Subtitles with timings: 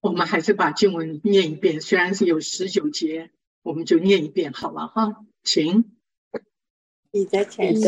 [0.00, 3.30] 我们还是把经文念一遍，虽然是有十九节，
[3.62, 5.84] 我们就念一遍好了哈，请。
[7.12, 7.80] 彼得前书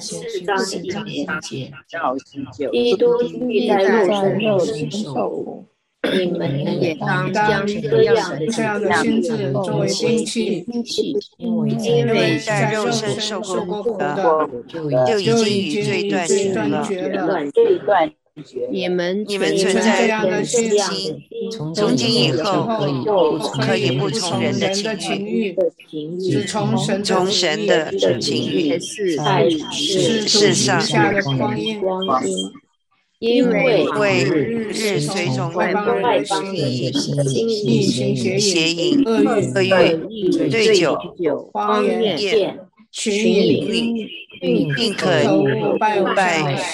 [0.00, 0.56] 四章
[1.06, 1.70] 一节，
[2.72, 3.82] 基督必在
[4.40, 5.66] 肉身受苦，
[6.02, 8.30] 你们也当将这样
[8.80, 10.64] 的心智作为兵器，
[11.36, 17.44] 因为在肉身受过苦的，就已经与罪断绝了。
[18.70, 20.70] 你们你们存在这样的心，
[21.74, 22.66] 从今以后
[23.60, 25.56] 可以不从人的情欲，
[26.20, 28.78] 只从神的情欲，
[29.16, 30.80] 在世上
[31.12, 31.80] 的光阴。
[33.20, 36.92] 因为为日随从外邦的心意、
[38.38, 39.20] 邪淫、恶
[40.08, 40.96] 欲、醉酒、
[41.52, 42.60] 荒宴、
[42.92, 44.06] 群饮，
[44.40, 45.08] 并可
[45.78, 46.00] 拜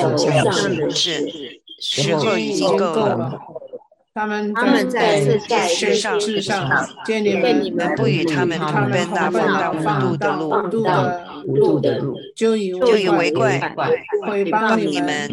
[0.01, 1.31] 偶像的事，
[1.81, 3.41] 时候已经够了。
[4.15, 5.21] 他们他们在
[5.67, 6.71] 世上世上，
[7.05, 10.51] 见你们不与他们同奔那分到无度的路，
[11.47, 12.73] 无度的路，就以
[13.09, 13.75] 为怪，
[14.25, 15.29] 会帮你们。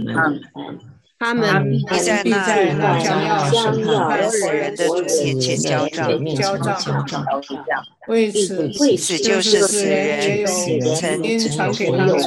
[1.21, 7.23] 他们必在那将要审判死人的主面前交账，交账。
[8.07, 10.43] 为此，为此就是死人
[10.95, 12.17] 曾经传给他们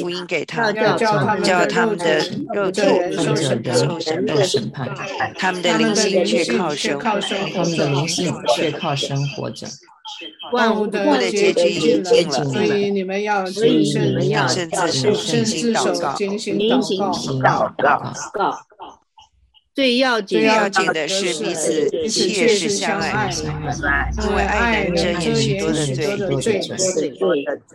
[0.00, 2.20] 福音给他们，叫他们的
[2.54, 2.82] 肉体
[3.16, 4.88] 受审判，
[5.36, 6.96] 他们的灵性却靠生，
[7.52, 9.66] 他们的灵性却靠生活着。
[10.52, 15.14] 万物的结局已经近了，所以你们要谨慎，慎自慎
[15.44, 16.58] 自守，警醒
[17.42, 18.14] 祷告。
[19.74, 20.42] 最要紧
[20.92, 25.86] 的是彼此切实相爱，因为爱能遮掩许多的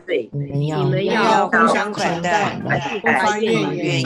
[0.05, 0.29] 罪。
[0.33, 2.59] 你们要互相款待，
[3.01, 4.03] 不发怨言。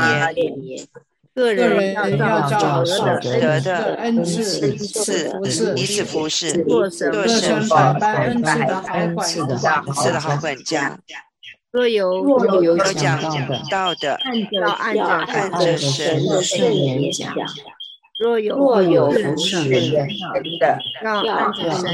[1.37, 2.83] 个人要照
[3.21, 7.11] 得的恩赐，彼此服侍，做神
[7.69, 9.55] 百般恩赐的
[10.19, 10.97] 好管家。
[11.71, 13.21] 若有有讲
[13.69, 14.19] 道的，
[14.51, 17.29] 要按着按着神的圣言讲；
[18.19, 20.07] 若有若有服侍人
[20.59, 21.85] 的，要按着神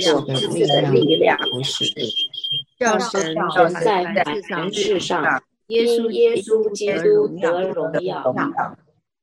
[0.00, 0.24] 神
[0.68, 1.92] 的力量服侍，
[2.78, 3.34] 叫神
[3.82, 4.14] 在
[4.48, 5.42] 凡事上。
[5.68, 8.34] 耶稣，耶稣基督得荣耀。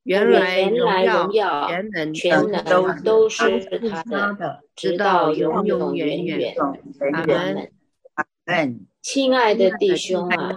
[0.03, 1.69] 原来荣耀、
[2.13, 6.53] 全能都都是他的，直到永永远远。
[7.13, 8.85] 阿门。
[9.01, 10.55] 亲爱的弟兄啊，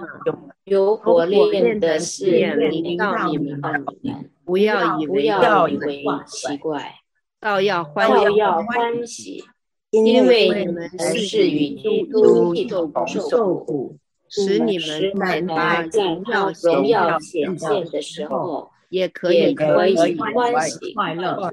[0.64, 3.60] 有火炼的事临到你们，
[4.44, 5.28] 不要以为
[6.26, 6.94] 奇怪，
[7.40, 8.08] 倒要欢
[9.06, 9.44] 喜，
[9.90, 13.96] 因为你们是与基督一同受苦。
[14.28, 16.52] 使你们在那荣耀
[17.18, 21.50] 显现的时候，也可以可以欢喜快乐。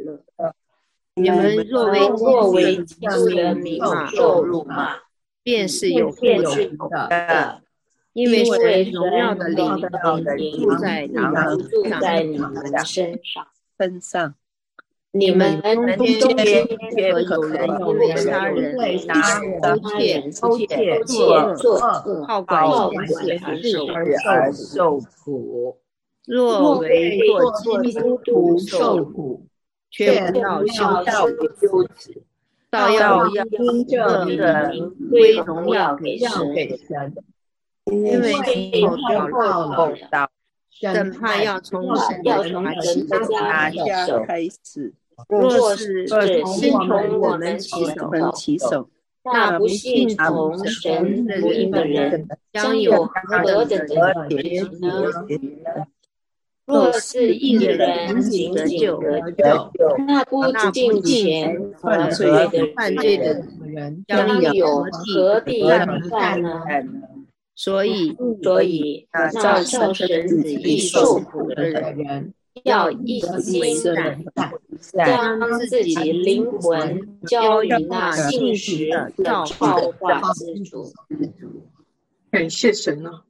[1.15, 3.79] 你们若为若为基督的名
[4.15, 4.95] 受辱骂，
[5.43, 6.25] 便是有福
[6.89, 7.61] 的，
[8.13, 9.79] 因为荣耀的灵
[10.57, 12.55] 住在你们住在你们
[12.85, 13.47] 身上
[13.77, 14.35] 身上。
[15.15, 15.61] 你们
[16.19, 17.69] 中间可有人
[18.57, 25.77] 因为杀人、偷窃、偷窃、作恶、好管闲事而受苦；
[26.25, 27.19] 若为
[27.63, 29.45] 做基督徒受苦，
[29.91, 31.27] 却要修道
[31.61, 32.23] 修止，
[32.71, 37.13] 倒要因这名归荣耀给神。
[37.85, 38.33] 因为
[38.87, 40.31] 后道
[40.71, 42.43] 审判要从神的
[43.27, 43.69] 家
[44.25, 44.95] 开始。
[45.27, 48.89] 若是先从我们起手，
[49.23, 53.87] 那不信从神福音的人将有何等的
[54.29, 55.87] 结局呢？
[56.65, 59.01] 若是一人仅得救，
[60.07, 61.89] 那不敬虔和
[62.75, 65.63] 犯罪的人将有何地
[66.09, 66.61] 办呢？
[67.55, 72.33] 所以，所以那造神子意受苦的人。
[72.61, 73.83] 要一心
[74.79, 80.93] 将自己灵魂交于那信实的造化之主。
[82.29, 83.25] 感谢神啊！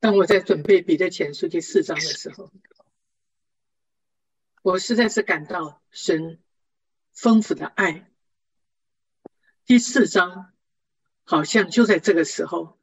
[0.00, 2.50] 当我在准备彼得前书第四章的时候，
[4.62, 6.38] 我实在是感到神
[7.12, 8.10] 丰富的爱。
[9.64, 10.52] 第四章
[11.24, 12.76] 好像就在这个时候，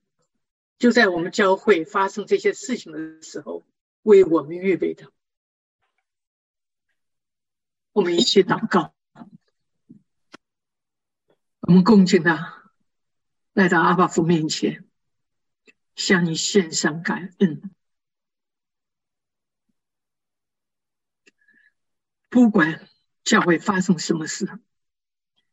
[0.80, 3.64] 就在我们教会发生这些事情的时候。
[4.04, 5.12] 为我们预备的，
[7.92, 8.94] 我们一起祷告。
[11.62, 12.38] 我们恭敬的
[13.54, 14.90] 来到阿巴夫面前，
[15.96, 17.72] 向你献上感恩。
[22.30, 22.88] 不管
[23.24, 24.60] 教会发生什么事，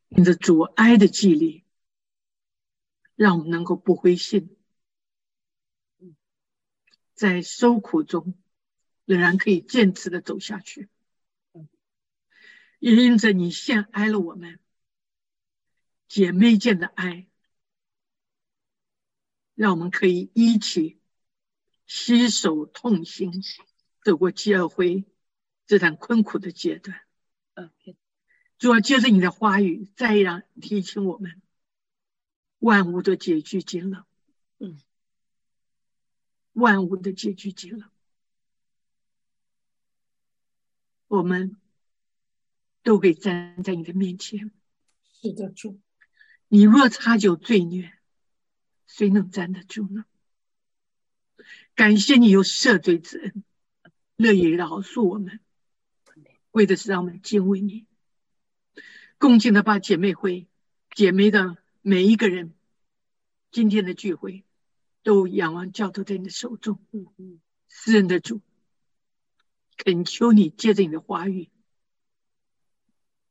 [0.08, 1.64] 你的阻碍的激励，
[3.14, 4.56] 让我们能够不灰心，
[7.16, 8.34] 在受苦中
[9.04, 10.88] 仍然可以坚持的走下去。
[12.78, 14.60] 也因着你献爱了我们
[16.06, 17.26] 姐妹间的爱，
[19.54, 21.00] 让我们可以一起
[21.86, 23.42] 携手同行，
[24.04, 25.04] 走过教会
[25.66, 27.00] 这段困苦的阶段。
[28.58, 31.42] 主要接着你的话语，再让提醒我们，
[32.58, 34.06] 万物的结局尽了。
[34.58, 34.80] 嗯，
[36.56, 37.90] 万物的结局结了，
[41.08, 41.56] 我们。
[42.86, 44.52] 都会站在你的面前。
[45.20, 45.80] 是的，主。
[46.46, 47.92] 你若插酒罪孽，
[48.86, 50.04] 谁能站得住呢？
[51.74, 53.44] 感谢你有赦罪之恩，
[54.14, 55.40] 乐意饶恕我们，
[56.52, 57.86] 为的是让我们敬畏你，
[59.18, 60.46] 恭敬的把姐妹会、
[60.94, 62.54] 姐妹的每一个人，
[63.50, 64.44] 今天的聚会，
[65.06, 66.84] 都仰望教头在你的手中。
[66.90, 68.40] 嗯，私人的主，
[69.76, 71.48] 恳求你借着你的话语。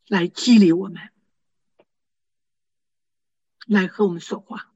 [0.07, 1.11] 来激励我们，
[3.67, 4.73] 来和我们说话，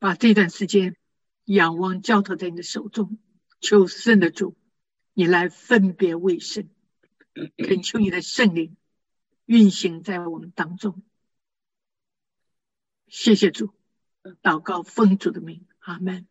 [0.00, 0.96] 把这段时间
[1.44, 3.20] 仰望交托在你的手中，
[3.60, 4.56] 求圣的主，
[5.12, 6.68] 你来分别为圣，
[7.56, 8.76] 恳求你的圣灵
[9.44, 11.04] 运行在我们当中。
[13.06, 13.72] 谢谢主，
[14.42, 16.26] 祷告奉主的名，阿门。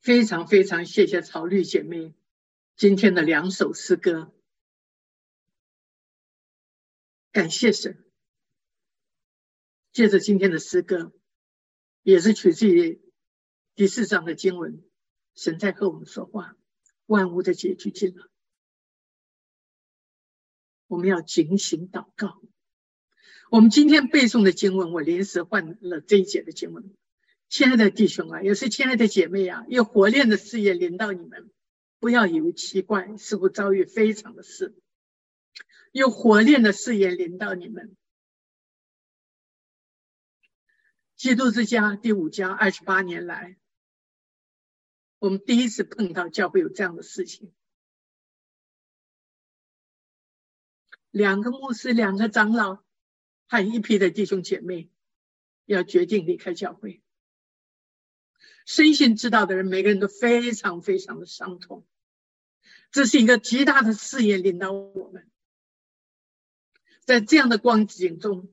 [0.00, 2.14] 非常非常谢谢草绿姐妹
[2.76, 4.34] 今天的两首诗歌。
[7.32, 8.04] 感谢神。
[9.92, 11.12] 借着今天的诗歌，
[12.02, 13.00] 也是取自于
[13.76, 14.84] 第四章的经文，
[15.36, 16.56] 神在和我们说话，
[17.06, 18.28] 万物的结局近了，
[20.88, 22.42] 我们要警醒祷告。
[23.54, 26.92] 我们今天背诵的经文，我临时换了这一节的经文。
[27.48, 31.52] 亲爱的弟兄啊，也是亲爱的姐妹啊，有火炼的事业临到你们，
[32.00, 34.74] 不要以为奇怪，似乎遭遇非常的事。
[35.92, 37.96] 有火炼的事业临到你们。
[41.14, 43.56] 基督之家第五家二十八年来，
[45.20, 47.54] 我们第一次碰到教会有这样的事情：
[51.12, 52.83] 两个牧师、两个长老，
[53.46, 54.90] 还一批的弟兄姐妹，
[55.64, 57.02] 要决定离开教会。
[58.66, 61.86] 深信知道的人，每个人都非常非常的伤痛。
[62.90, 65.30] 这是一个极大的事业领到我们。
[67.04, 68.50] 在这样的光景中，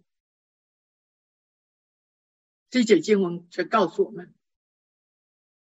[2.69, 4.33] 这节经文却告诉我们：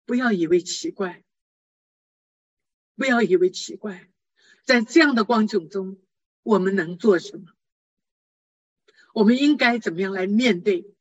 [0.06, 1.23] 不要以为奇怪，
[2.96, 4.11] 不要以为奇怪。
[4.64, 6.00] 在这样的光景中，
[6.43, 7.52] 我们能做什么？
[9.12, 10.95] 我们应该怎么样来面对？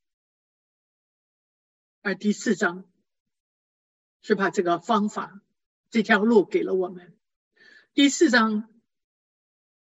[2.01, 2.89] 而第四章
[4.21, 5.41] 是把这个方法、
[5.89, 7.17] 这条路给了我们。
[7.93, 8.73] 第四章。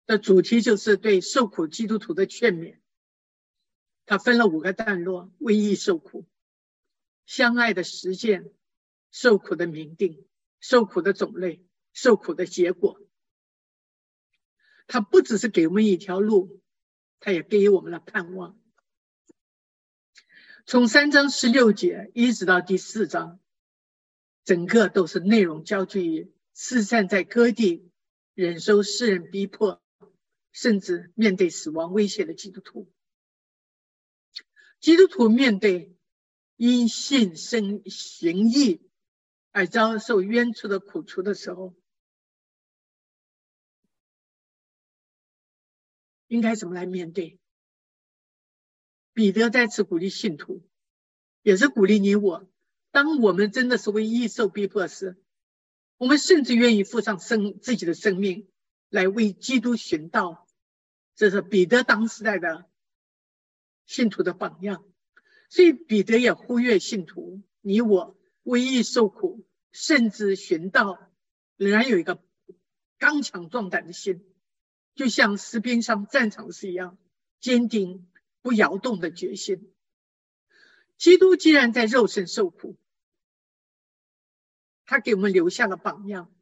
[0.06, 2.78] 的主题就是对受苦基督徒的劝勉。
[4.04, 6.26] 他分了五个段落：为义受苦、
[7.24, 8.52] 相爱的实践、
[9.10, 10.26] 受苦的明定、
[10.60, 13.00] 受苦的种类、受苦的结果。
[14.86, 16.60] 他不只是给我们一条路，
[17.24, 18.60] 他也给予我们了盼望。
[20.66, 23.40] 从三章十六节一直到第四章，
[24.44, 27.90] 整个都是内容焦聚于四散在各地、
[28.34, 29.82] 忍受世人逼迫。
[30.52, 32.88] 甚至面对死亡威胁的基督徒，
[34.78, 35.96] 基督徒面对
[36.54, 38.88] 因信生行义
[39.50, 41.74] 而遭受冤屈的苦楚的时候，
[46.26, 47.38] 应该怎么来面对？
[49.12, 50.66] 彼得再次鼓励信徒，
[51.42, 52.48] 也是鼓励你我：
[52.90, 55.16] 当我们真的是为义受逼迫时，
[55.96, 58.48] 我们甚至愿意付上生自己的生命
[58.88, 60.48] 来为基督寻道。
[61.14, 62.68] 这是彼得当时代的
[63.86, 64.84] 信徒的榜样，
[65.48, 71.12] 所以彼得也呼吁信徒：你我为义受苦，甚至寻道，
[71.56, 72.20] 仍然有一个
[72.98, 74.26] 刚强壮胆的心，
[74.94, 76.98] 就像士兵上战场时一样，
[77.40, 78.08] 坚定
[78.42, 79.72] 不摇动的决心。
[80.96, 82.76] 基督既然在肉身受苦，
[84.84, 86.32] 他给我们留下了榜样，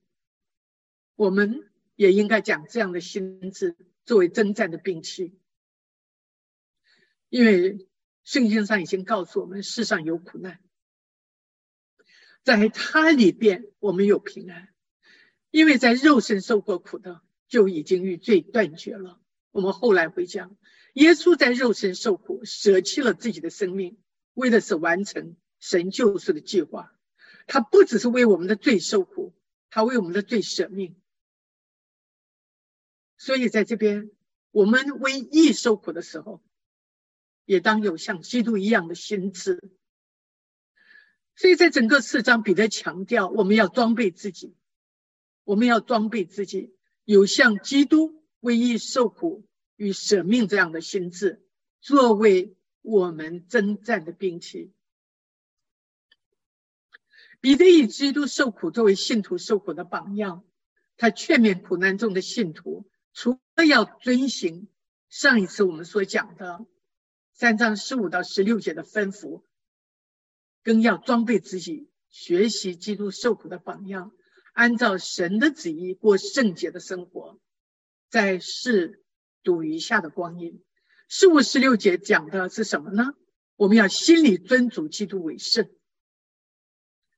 [1.14, 3.76] 我们也应该讲这样的心智。
[4.04, 5.38] 作为征战的兵器，
[7.28, 7.88] 因为
[8.25, 10.61] 圣经上已经告诉我们，世上有苦难，
[12.42, 14.68] 在他里边我们有平安。
[15.52, 19.21] 因为在肉身受过苦的，就已经与罪断绝了。
[19.50, 20.56] 我们后来会讲，
[20.94, 23.99] 耶稣在肉身受苦，舍弃了自己的生命，
[24.32, 26.97] 为的是完成神救赎的计划。
[27.47, 29.35] 他不只是为我们的罪受苦，
[29.68, 30.97] 他为我们的罪舍命。
[33.18, 34.11] 所以在这边，
[34.50, 36.42] 我们为义受苦的时候，
[37.44, 39.62] 也当有像基督一样的心智。
[41.37, 44.56] 所以在整个四章，彼得强调我们要装备自己，
[45.44, 46.75] 我们要装备自己，
[47.12, 51.47] 有像基督为义受苦与舍命这样的心智，
[51.83, 54.73] 作为我们征战的兵器。
[57.42, 60.42] 彼得以基督受苦作为信徒受苦的榜样，
[60.97, 64.69] 他劝勉苦难中的信徒，除了要遵行
[65.11, 66.64] 上一次我们所讲的
[67.35, 69.42] 三章十五到十六节的吩咐。
[70.62, 74.12] 更要装备自己，学习基督受苦的榜样，
[74.52, 77.38] 按照神的旨意过圣洁的生活，
[78.11, 79.02] 在世
[79.42, 80.62] 度余下的光阴。
[81.09, 83.14] 十五、十六节讲的是什么呢？
[83.56, 85.71] 我们要心里尊主基督为圣。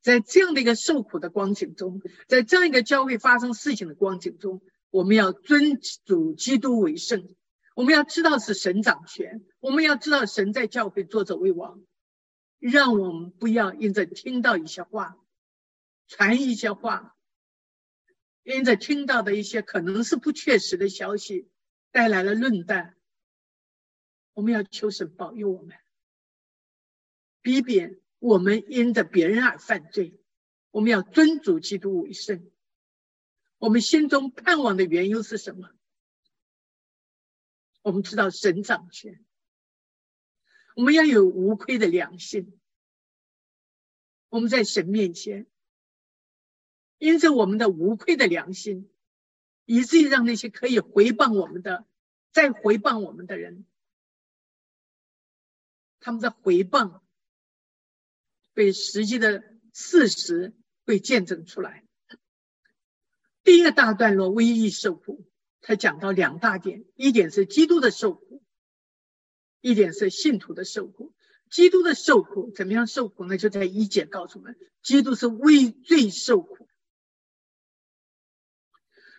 [0.02, 7.34] 在这样的一个受苦的光景中，在这样一个教会发生事情的光景中，我们要尊主基督为圣。
[7.74, 11.82] 我们要知道是神掌权，我们要知道神在教会作者为王。
[12.58, 15.16] 让我们不要因着听到一些话，
[16.06, 17.14] 传一些话，
[18.44, 21.50] 因着听到的一些可能是不确实的消息
[21.90, 22.96] 带来了论断。
[24.34, 25.76] 我们要求神保佑我们，
[27.40, 30.20] 避免我们因着别人而犯罪。
[30.70, 32.50] 我们要尊主基督为圣。
[33.58, 35.70] 我们心中盼望的缘由是什么？
[37.80, 39.24] 我们知道神掌权。
[40.74, 42.60] 我们要有无愧的良心。
[44.28, 45.46] 我们在神面前，
[47.04, 48.88] 因着我们的无愧的良心，
[49.66, 51.84] 以至于让那些可以回报我们的、
[52.32, 53.66] 再回报我们的人，
[56.00, 57.04] 他们的回报
[58.54, 59.44] 被实际的
[59.74, 60.54] 事实
[60.86, 61.84] 被见证出来。
[63.42, 65.26] 第一个大段落，危义受苦，
[65.60, 68.42] 他讲到两大点：一点是基督的受苦。
[69.60, 71.12] 一点是信徒的受苦，
[71.50, 73.36] 基督的受苦怎么样受苦呢？
[73.36, 76.66] 就在一节告诉我们，基督是为罪受苦。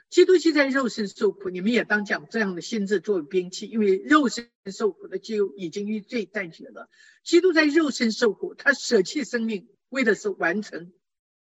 [0.09, 6.89] 基督既在肉身受苦，你们也当讲这样的心智作为兵器，因为肉身受苦的就已经与罪断绝了。
[7.23, 10.93] 基督在肉身受苦，他舍弃生命，为的是完成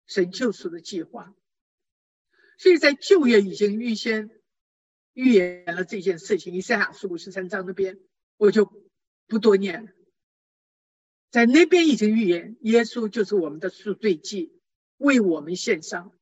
[0.08, 1.34] 神救赎的计划。
[2.58, 4.30] 所以在旧约已经预先
[5.14, 8.00] 预言了这件事情，以赛亚书五十三章那边。
[8.38, 8.72] 我就
[9.28, 9.92] 不多念了，
[11.30, 14.54] 在那边已经预言，耶稣就是我们的赎罪祭，
[14.96, 16.18] 为我们献上。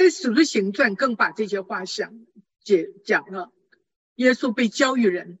[0.00, 2.24] 在使徒行传更把这些话讲
[2.64, 3.52] 解讲了，
[4.14, 5.38] 耶稣被交予人，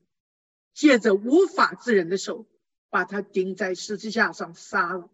[0.74, 2.46] 借着无法之人的手，
[2.90, 5.08] 把他钉在十字架上杀了。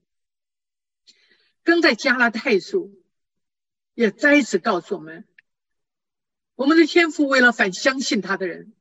[1.63, 3.01] 更在加拉太书
[3.95, 5.25] 也再次告诉我们，
[6.57, 8.73] 我们的天父为了反相信他的人。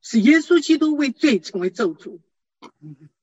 [0.00, 2.20] 使耶稣基督为罪成为咒诅，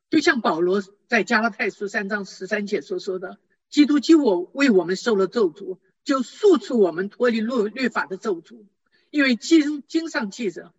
[0.09, 3.39] 就像保罗在加拉太书三章十三节所说的
[3.71, 8.65] ：“基督基我为我们受了咒诅，就束出我们脱离律律法的咒诅。
[9.09, 10.73] 因为经经上记着，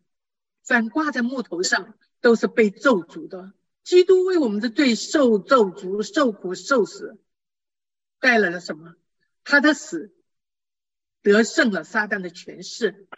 [0.63, 3.53] 凡挂在木头上都是被咒诅的。
[3.83, 7.19] 基督为我们的罪受咒诅、受苦、受死，
[8.21, 8.95] 带来了什么？
[9.43, 10.15] 他的死
[11.23, 13.09] 得胜了撒旦的权势。”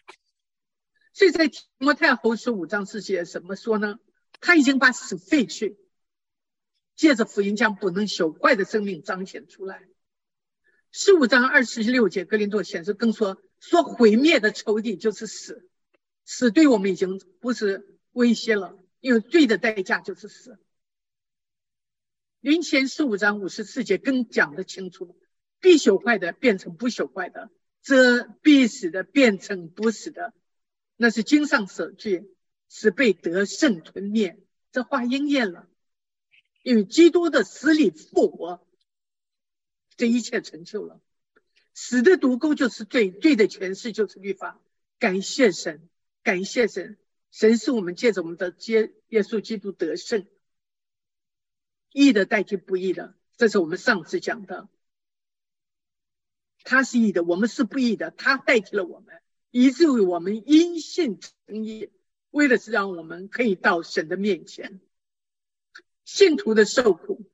[1.12, 3.98] 所以在提摩太后书五章四节怎么说呢？
[4.40, 5.76] 他已经把死废去，
[6.96, 9.86] 借着福音将不能朽坏的生命彰显出来。
[10.94, 15.66] 十五章二十六节格林多显示更说，说毁灭的仇敌就是死，
[16.26, 20.58] 死对我们已经不是威胁了，因为罪的代价就是死。
[22.40, 25.16] 林前十五章五十四节更讲得清楚，
[25.60, 30.34] 必朽坏的变成不朽坏的，则必死的变成不死的。
[30.96, 32.34] 那是经上所句，
[32.68, 34.38] 是被得胜吞灭。
[34.72, 35.66] 这话应验了，
[36.62, 38.66] 因为基督的死里复活，
[39.96, 41.00] 这一切成就了。
[41.74, 44.60] 死的毒钩就是罪，罪的诠释就是律法。
[44.98, 45.88] 感谢神，
[46.22, 46.98] 感谢神，
[47.30, 50.26] 神是我们借着我们的接耶稣基督得胜，
[51.90, 54.68] 义的代替不义的，这是我们上次讲的。
[56.64, 59.20] 他是义的，我们是不义的，他代替了我们。
[59.50, 61.90] 以至于我们因信称义，
[62.30, 64.80] 为的是让我们可以到神的面前。
[66.04, 67.28] 信徒的受苦，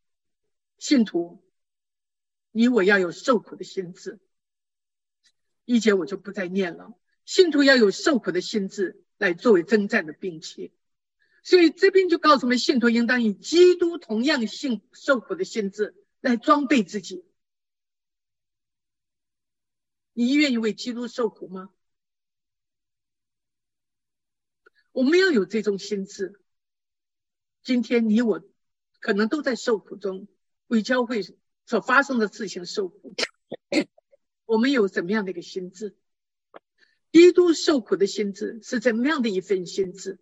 [0.79, 1.43] 信徒，
[2.51, 4.19] 你我要有受苦的心智。
[5.65, 6.95] 一节我就不再念了。
[7.25, 10.73] 信徒要有受苦的心智来作为征战的兵器，
[11.43, 17.25] 所以这边就告诉我们，信徒应当以基督同样信受苦的心智来装备自己。
[20.15, 21.71] 你愿意为基督受苦吗？
[24.93, 26.41] 我们要有这种心智。
[27.63, 28.43] 今天你我
[29.01, 30.27] 可能都在受苦中，
[30.69, 31.23] 为教会
[31.69, 33.15] 所发生的事情受苦。
[34.47, 35.95] 我们有怎么样的一个心智？
[37.13, 40.19] 基督受苦的心智是怎么样的一份心智？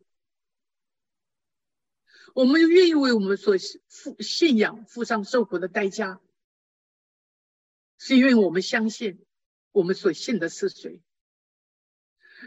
[2.34, 3.54] 我们愿意为我们所
[3.86, 6.20] 付信仰付上受苦的代价，
[7.96, 9.24] 是因为我们相信。
[9.70, 11.00] 我们所信的是谁？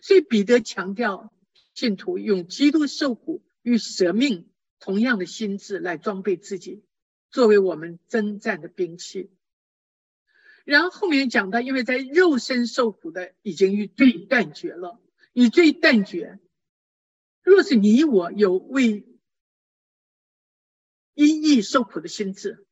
[0.01, 1.31] 所以彼得强调，
[1.73, 6.83] 信徒用基督受苦与舍命同样的心智来装备自己，
[7.31, 9.31] 作为我们征战的兵器。
[10.65, 15.01] 然后后面讲到，因为在肉身受苦的已经与罪断绝了，
[15.33, 16.39] 与罪断绝。
[17.41, 19.07] 若是你我有为
[21.15, 22.67] 因义受苦的心智，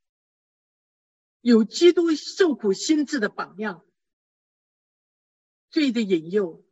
[1.42, 3.84] 有基督受苦心智的榜样。
[5.70, 6.64] 罪的引诱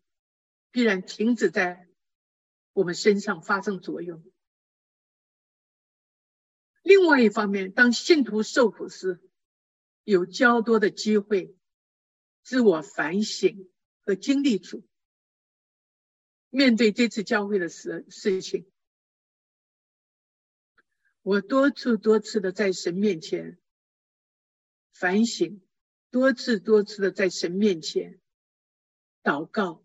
[0.72, 1.88] 必然停止在
[2.72, 4.24] 我们身上发生作用。
[6.86, 9.20] 另外一方面，当信徒受苦时，
[10.04, 11.58] 有较多的机会
[12.44, 13.68] 自我反省
[14.06, 14.88] 和经历主。
[16.52, 18.72] 面对这次教会的事事情，
[21.24, 23.60] 我多次多次的在神面前
[24.94, 25.60] 反省，
[26.12, 28.22] 多次多次的在神面前。
[29.24, 29.84] 祷告，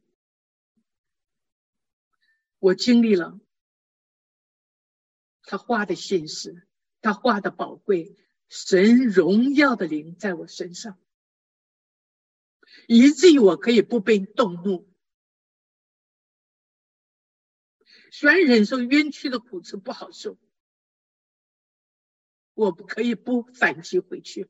[2.58, 3.40] 我经历了
[5.42, 6.68] 他画的现实，
[7.00, 8.16] 他画的宝贵，
[8.48, 10.98] 神荣耀的灵在我身上，
[12.86, 14.88] 以至于我可以不被动怒。
[18.10, 20.36] 虽然忍受冤屈的苦是不好受，
[22.54, 24.48] 我不可以不反击回去，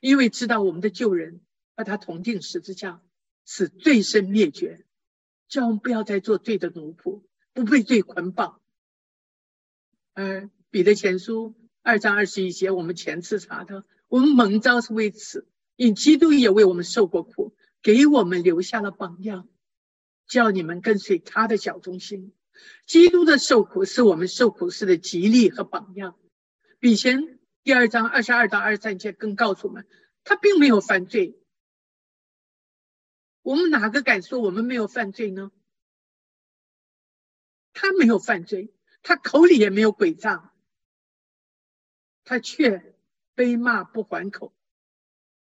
[0.00, 1.40] 因为知道我们的救人
[1.76, 3.02] 和他同定十字架。
[3.48, 4.84] 使罪身灭绝，
[5.46, 8.60] 叫我们不要再做罪的奴仆，不被罪捆绑。
[10.14, 19.48] 而彼得前书二章二十一节，我们前次查的，我们蒙召是为此，因基督也为我们受过苦，给我们留下了榜样，
[20.26, 22.34] 叫你们跟随他的小中心。
[22.84, 26.14] 基督的受苦是我们受苦时的激励和榜样。
[26.78, 29.86] 比前第二章二十二到二十三节更告诉我们，
[30.24, 31.40] 他并没有犯罪。
[33.40, 35.50] 我们哪个敢说我们没有犯罪呢？
[37.72, 40.52] 他没有犯罪，他口里也没有诡诈，
[42.26, 42.92] 他却
[43.34, 44.52] 悲骂不还口，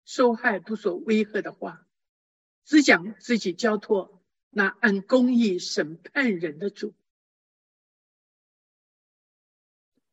[0.04, 1.88] 受害不说威吓的话，
[2.66, 6.94] 只讲自己交托那按公义审判人的主。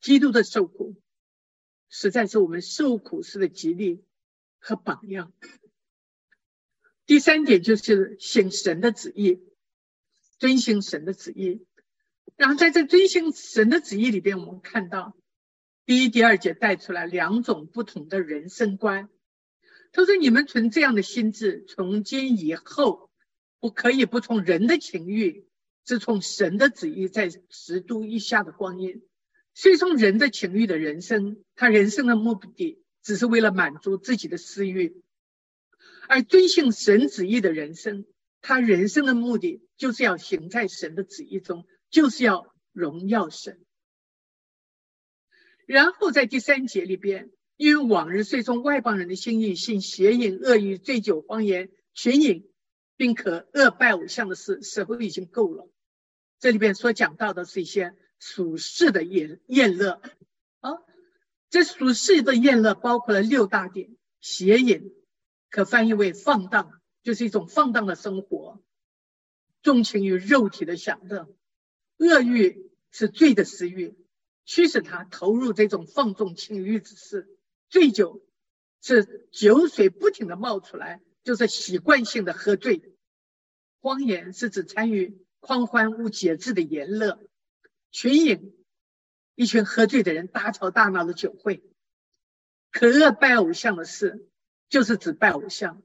[0.00, 0.94] 基督的受苦，
[1.88, 4.04] 实在是我们受苦时的激励
[4.58, 5.32] 和榜样。
[7.06, 9.42] 第三点就是行神的旨意，
[10.38, 11.66] 遵行神的旨意。
[12.36, 15.16] 然后在这遵行神的旨意里边，我们看到
[15.84, 19.08] 第一、第二节带出来两种不同的人生观。
[19.92, 23.10] 他说：“你们存这样的心智，从今以后
[23.60, 25.46] 不可以不从人的情欲，
[25.84, 29.02] 是从神的旨意在十度以下的光阴。
[29.54, 35.02] 虽从人的情欲的人生，他人生的目的只是为了满足自己的私欲。”
[36.08, 38.06] 而遵行神旨意的人生，
[38.40, 43.60] 他人生的目的就是要行在神的旨意中，就是要荣耀神。
[45.72, 52.46] 然后在第三节里边，因为往日随从外邦人的心意，信邪淫、恶欲、醉酒、谎言、群饮，
[52.98, 55.66] 并可恶拜偶像的事，时候已经够了。
[56.40, 60.02] 这里边所讲到的是一些属世的宴宴乐
[60.60, 60.72] 啊，
[61.48, 64.92] 这属世的宴乐包括了六大点：邪淫。
[65.48, 68.62] 可翻译为放荡，就是一种放荡的生活，
[69.62, 71.34] 纵情于肉体的享乐；
[71.96, 73.94] 恶欲是罪的私欲，
[74.44, 77.26] 驱使他投入这种放纵情欲之事；
[77.68, 78.24] 醉酒
[78.80, 82.82] 是酒水不停的冒出来，就是习惯性的喝醉；
[83.80, 87.18] 荒言是指参与狂欢无节制的言乐；
[87.90, 88.54] 群饮，
[89.34, 91.62] 一群喝醉的人大吵大闹的酒会；
[92.70, 94.28] 可恶拜偶像的事。
[94.68, 95.82] 就是指拜偶像，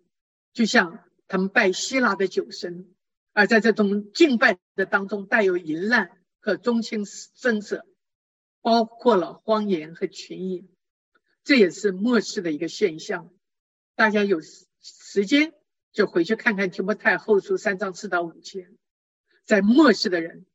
[0.54, 2.96] 就像他们拜希腊的酒神，
[3.34, 7.86] 而在这种敬拜的当中带有淫乱和中青声色，
[8.68, 10.68] 包括了荒言和群饮，
[11.46, 13.34] 这也是末世的一个现象。
[13.96, 15.54] 大家有时间
[15.94, 18.70] 就回去看看提摩太后书三章四到五节，
[19.46, 20.46] 在末世的人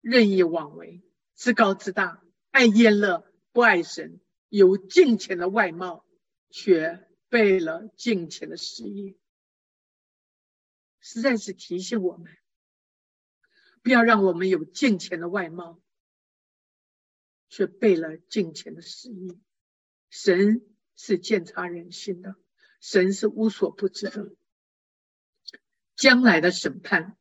[0.00, 1.04] 任意妄为，
[1.36, 6.04] 自高自大，爱厌乐，不爱神，有金钱的外貌，
[6.50, 9.16] 却背了金钱的实意，
[10.98, 12.36] 实在是提醒我们，
[13.80, 15.80] 不要让我们有金钱的外貌，
[17.50, 19.38] 却背了金钱的使意。
[20.08, 20.62] 神
[20.96, 22.36] 是鉴察人心的，
[22.80, 24.32] 神是无所不知的。
[25.94, 27.18] 将来的审判，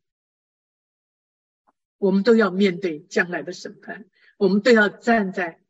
[1.97, 5.61] 我们都要面对将来的审判，我们都要站在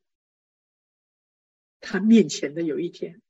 [1.79, 3.21] 他面前的有一天。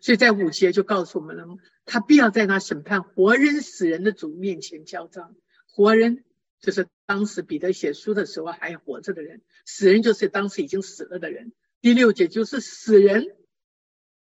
[0.00, 1.46] 所以在五节就告诉我们了，
[1.84, 5.36] 他必要在那审判活人死人的主面前交账。
[5.66, 6.24] 活人
[6.60, 11.52] 就是当时彼得写书的时候还活着的人，死人就是当时已经死了的人。
[11.80, 13.36] 第六节就是死人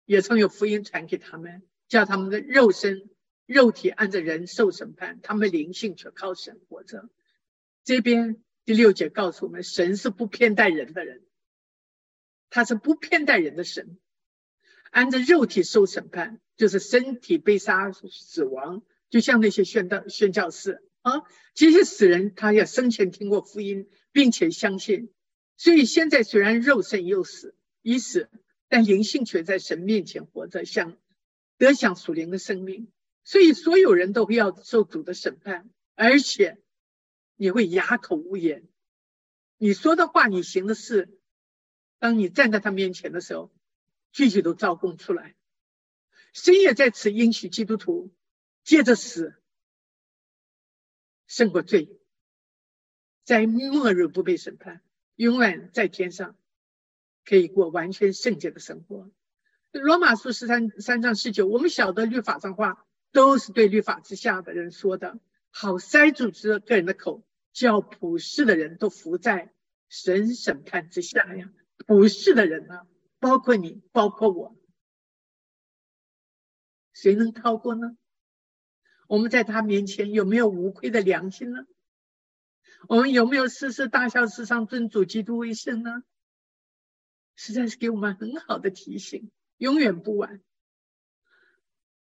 [0.05, 3.09] 也曾有福音传给他们，叫他们的肉身、
[3.45, 7.09] 肉体按着人受审判，他们灵性却靠神活着。
[7.83, 11.23] 这边第六节告诉我们，神是不偏待人的人，
[12.49, 13.97] 他是不偏待人的神，
[14.91, 25.11] 按着肉体受审判，就是身体被杀死亡，就像那些宣道宣教士啊，这些死人他也生前听过福音，并且相信。
[25.55, 28.29] 所以现在虽然肉身又死已死，
[28.67, 30.97] 但灵性却在神面前活着，想
[31.57, 32.91] 得享属灵的生命。
[33.23, 36.57] 所以所有人都会要受主的审判，而且
[37.35, 38.67] 你会哑口无言。
[39.57, 41.17] 你说的话，你行的事，
[41.99, 43.51] 当你站在他面前的时候，
[44.11, 45.35] 句句都招供出来。
[46.33, 48.13] 神也在此应许基督徒，
[48.63, 49.33] 借着死
[51.27, 51.99] 胜过罪，
[53.23, 54.81] 在末日不被审判。
[55.15, 56.37] 永远在天上，
[57.25, 59.11] 可以过完全圣洁的生活。
[59.71, 69.53] 罗马书十三三章十九，我们晓得律法上话都是对律法之下的人说的，好塞住这个人的口，叫普世的人都伏在
[69.89, 71.51] 神审判之下呀。
[71.85, 72.87] 普世的人呢，
[73.19, 74.55] 包括你，包括我，
[76.93, 77.97] 谁能逃过呢？
[79.07, 81.65] 我们在他面前有没有无愧的良心呢？
[82.87, 86.03] 我们有没有事事大小事上尊主基督为圣呢？
[87.35, 90.41] 实在是给我们很好的提醒，永远不晚。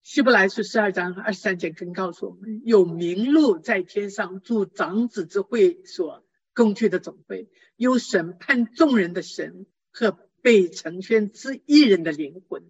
[0.02, 12.64] 希伯来书十二章二十三节更告诉我们：有名禄在天上，住长子之会所共聚的总会，有审判众人的神和被成全之一人的灵魂。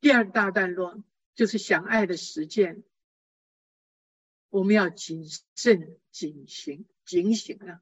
[0.00, 1.02] 第二大段落
[1.38, 2.82] 就是想爱的实践。
[4.48, 5.22] 我们要谨
[5.54, 7.80] 慎警醒，警醒啊！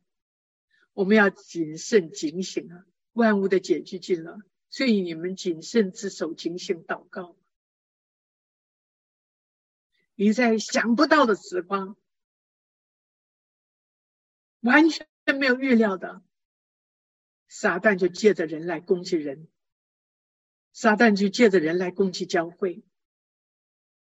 [0.92, 2.84] 我们要谨慎警醒啊！
[3.14, 7.34] 万物的解决尽了，所以你们谨慎自守，警醒祷告。
[10.16, 11.96] 你在想不到的时光，
[14.60, 16.22] 完全没有预料的，
[17.48, 19.48] 撒旦就借着人来攻击人，
[20.74, 22.84] 撒旦就借着人来攻击教会。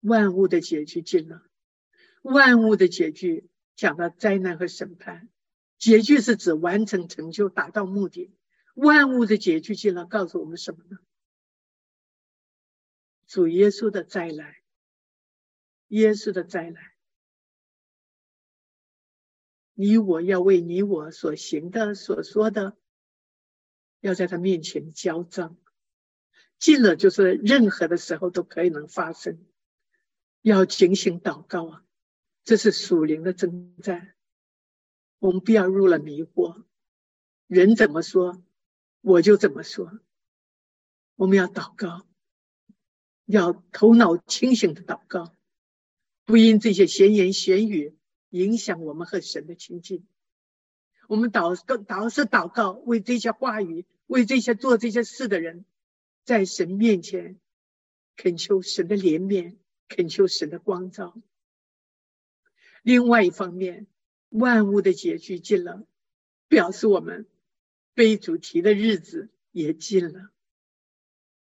[0.05, 1.43] 万物的结局尽了。
[2.21, 5.31] 万物的结局讲到灾难和审判，
[5.79, 8.31] 结局是指完成成就，达到目的。
[8.75, 10.99] 万物的结局进了，告诉我们什么呢？
[13.27, 14.61] 主耶稣的再来，
[15.89, 16.93] 耶稣的再来，
[19.73, 22.77] 你我要为你我所行的、所说的，
[24.01, 25.57] 要在他面前交账。
[26.59, 29.45] 进了就是任何的时候都可以能发生，
[30.45, 31.85] 要警醒祷告啊！
[32.45, 34.15] 这是属灵的征战，
[35.19, 36.65] 我们不要入了迷惑。
[37.47, 38.45] 人怎么说，
[39.01, 40.01] 我就怎么说。
[41.17, 42.07] 我们要祷告，
[43.25, 45.35] 要头脑清醒的祷告，
[46.27, 47.97] 不因这些闲言闲语
[48.29, 50.07] 影响我们和神的亲近。
[51.09, 55.65] 我们祷告祷是祷告，为这些话语，为这些做这些事的人，
[56.23, 57.41] 在神面前
[58.15, 59.57] 恳求神的怜悯，
[59.89, 61.17] 恳求神的光照。
[62.83, 63.87] 另外一方面，
[64.29, 65.87] 万物的结局近了，
[66.49, 67.27] 表示我们
[67.95, 70.31] 背主题的日子也近了。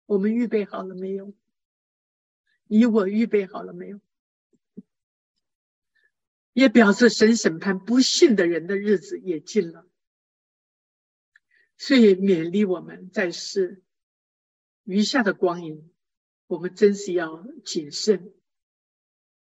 [0.06, 1.34] 我们预备好了没有？
[2.67, 4.00] 你我预备好了没有？
[6.54, 9.86] 也表示神审判不信的人的日子也近了。
[11.78, 13.84] 所以勉励我们在世
[14.86, 15.91] 余下的光阴，
[16.47, 18.34] 我们真是要谨慎，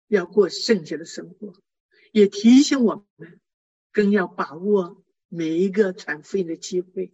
[0.06, 1.60] 要过圣洁的生活。
[2.12, 3.40] 也提醒我们，
[3.90, 7.12] 更要把握每一个传福音的机会。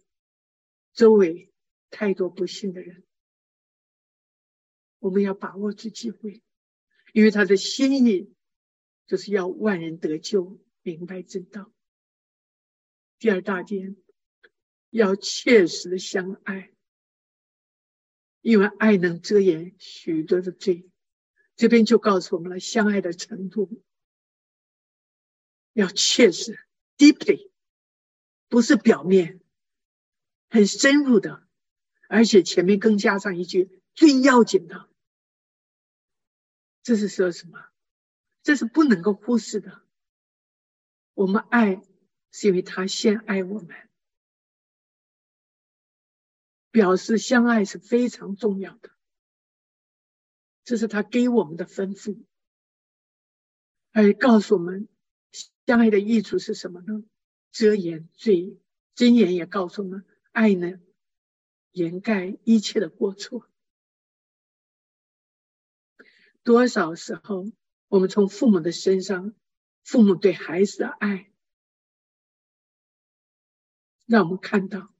[0.93, 1.51] 周围
[1.89, 3.03] 太多不幸的人，
[4.99, 6.43] 我们要把握住机会，
[7.13, 8.31] 因为他的心意
[9.07, 11.73] 就是要万人得救，明白真道。
[13.17, 13.95] 第二大点，
[14.89, 16.70] 要切实的相爱，
[18.41, 20.89] 因为爱能遮掩许多的罪。
[21.55, 23.83] 这边就告诉我们了，相爱的程度
[25.73, 26.59] 要切实
[26.97, 27.51] ，deeply，
[28.49, 29.41] 不是表面，
[30.49, 31.47] 很深入的，
[32.09, 34.89] 而且前面更加上一句最要紧的。
[36.81, 37.63] 这是说什么？
[38.41, 39.83] 这是不能够忽视的。
[41.13, 41.83] 我们爱
[42.31, 43.89] 是因为他先爱我们，
[46.71, 48.89] 表示相爱是非常重要的。
[50.63, 52.23] 这是他给我们的吩咐，
[53.91, 54.87] 而告诉我们
[55.65, 57.03] 相爱的益处是什么呢？
[57.51, 58.57] 遮掩罪，
[58.95, 60.79] 真言也告诉我们，爱呢
[61.71, 63.49] 掩盖一切的过错。
[66.43, 67.51] 多少时候，
[67.87, 69.35] 我们从父母的身上，
[69.83, 71.31] 父母对孩子的爱，
[74.05, 74.93] 让我们看到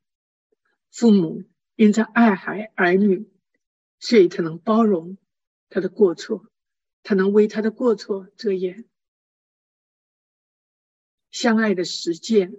[0.90, 1.44] 父母
[1.82, 3.28] 因着爱孩儿女，
[3.98, 5.18] 所以他能包容
[5.68, 6.46] 他的过错，
[7.02, 8.88] 他能为他的过错遮掩。
[11.32, 12.56] 相爱的实践，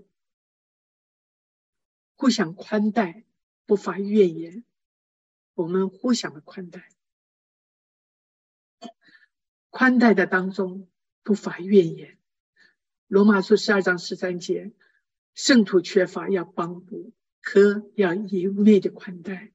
[2.16, 3.24] 互相宽待，
[3.64, 4.64] 不发怨言。
[5.54, 6.88] 我们互相的宽待。
[9.70, 10.90] 宽待的当中
[11.22, 12.18] 不乏怨言。
[13.06, 14.72] 罗马书十二章十三节，
[15.32, 19.52] 圣徒缺乏要帮补，可要一味的宽待。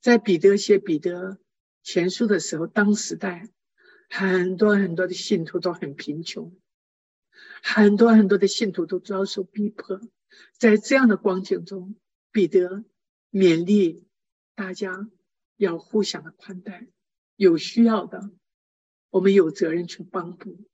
[0.00, 1.38] 在彼得写彼得
[1.82, 3.50] 前书的时候，当时代
[4.08, 6.56] 很多很多的信徒都很贫穷，
[7.62, 10.00] 很多很多的信徒都遭受逼迫。
[10.56, 11.96] 在这样的光景中，
[12.30, 12.84] 彼得
[13.30, 14.06] 勉励
[14.54, 15.10] 大家
[15.56, 16.86] 要互相的宽待，
[17.36, 18.30] 有需要的。
[19.10, 20.64] 我们有责任去帮助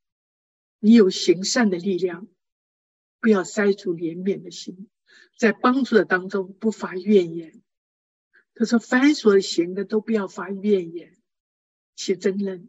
[0.79, 2.29] 你，有行善的力量，
[3.20, 4.88] 不要塞住怜悯的心，
[5.37, 7.62] 在帮助的当中不发怨言。
[8.54, 11.16] 他说：“凡所行的都不要发怨言，
[11.94, 12.68] 起争论。”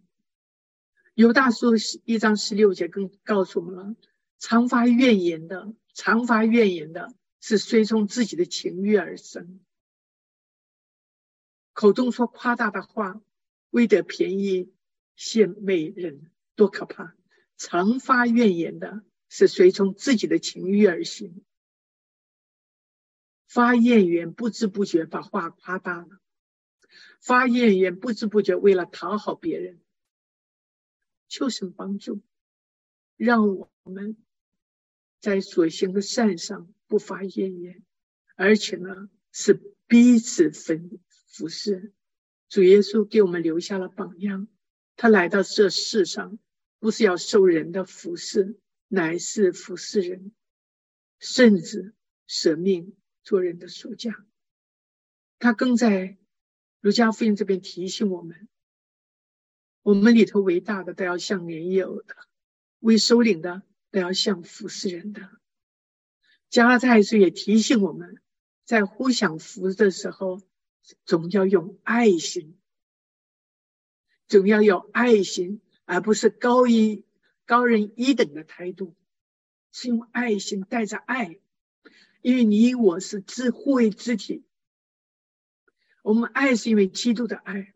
[1.16, 1.74] 犹大书
[2.06, 3.96] 一章十六节更告诉我们了：
[4.38, 9.60] 常发怨言的，常发怨言的是随从自己的情欲而生，
[11.74, 13.22] 口中说夸大的话，
[13.70, 14.72] 为得便宜。
[15.16, 17.14] 献媚人多可怕！
[17.58, 21.44] 常发怨言的是随从自己的情欲而行，
[23.50, 26.22] 发怨言不知不觉把话夸大了，
[27.20, 29.82] 发怨言不知不觉为了讨好别人。
[31.28, 32.22] 求神帮助，
[33.18, 34.18] 让我们
[35.20, 37.84] 在所行的善上不发怨言，
[38.36, 39.56] 而且呢是
[39.88, 41.92] 彼此分服侍。
[42.50, 44.48] 主耶稣给我们留下了榜样。
[44.96, 46.38] 他来到这世上，
[46.78, 50.34] 不是要受人的服侍，乃是服侍人，
[51.20, 51.96] 甚至
[52.28, 52.96] 舍命
[53.30, 54.26] 做人的属家。
[55.38, 56.18] 他更在
[56.80, 58.50] 儒家福音这边提醒我们：
[59.84, 62.16] 我们里头伟大的都要像年幼的，
[62.80, 63.62] 为首领的
[63.92, 65.30] 都要像服侍人的。
[66.50, 68.20] 加拉太书也提醒我们，
[68.66, 70.42] 在互相服的时候，
[71.06, 72.58] 总要用爱心。
[74.28, 77.06] 总要有爱心，而不是高一
[77.46, 78.96] 高人一等的态度，
[79.72, 81.40] 是用爱心带着爱，
[82.22, 84.44] 因为你我是自互为肢体。
[86.02, 87.74] 我们爱是因为基督的爱，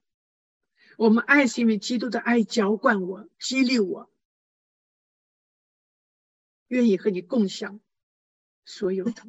[0.98, 4.12] 我们爱是因为基督的爱浇灌我、激励我，
[6.68, 7.80] 愿意和你共享
[8.66, 9.24] 所有的。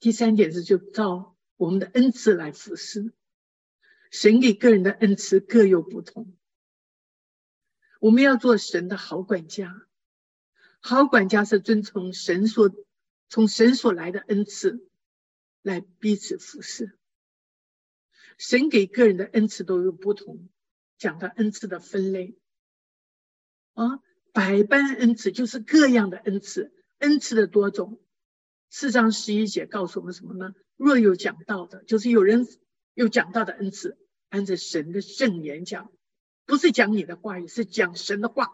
[0.00, 3.12] 第三点是，就照我们的恩赐来服侍。
[4.10, 6.36] 神给个人的恩赐各有不同，
[8.00, 9.86] 我们要做神的好管家。
[10.80, 12.70] 好管家是遵从神所
[13.34, 14.88] 从神所来的恩赐
[15.60, 16.96] 来彼此服侍。
[18.38, 20.48] 神给个人的恩赐都有不同，
[20.98, 22.38] 讲到恩赐的分类
[23.72, 23.98] 啊，
[24.32, 28.00] 百般恩赐就是各样的恩赐，恩赐的多种。
[28.70, 30.54] 四章十一节告诉我们什么呢？
[30.76, 32.46] 若有讲道的，就是有人
[32.92, 33.98] 有讲道的恩赐。
[34.28, 35.90] 按着神的圣言讲，
[36.46, 38.52] 不是讲你的话语，是讲神的话。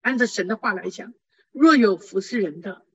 [0.00, 1.12] 按着神的话来讲，
[1.50, 2.86] 若有服侍人的，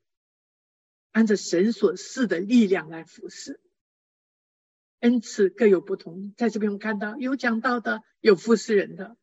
[1.18, 3.60] 按着神所赐的力量来服侍。
[5.00, 9.18] 恩赐各有不同，在这边我们看到有讲道的，有服侍人的。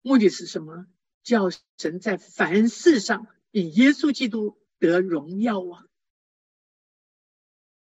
[0.00, 0.86] 目的是什么？
[1.22, 5.84] 叫神在凡事上以耶稣基督得荣耀啊！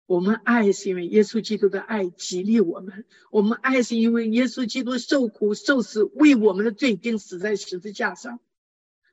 [0.06, 8.40] 我们爱是因为耶稣基督的爱激励我们，我们爱是因为耶稣基督受苦受死，为我们的罪钉死在十字架上，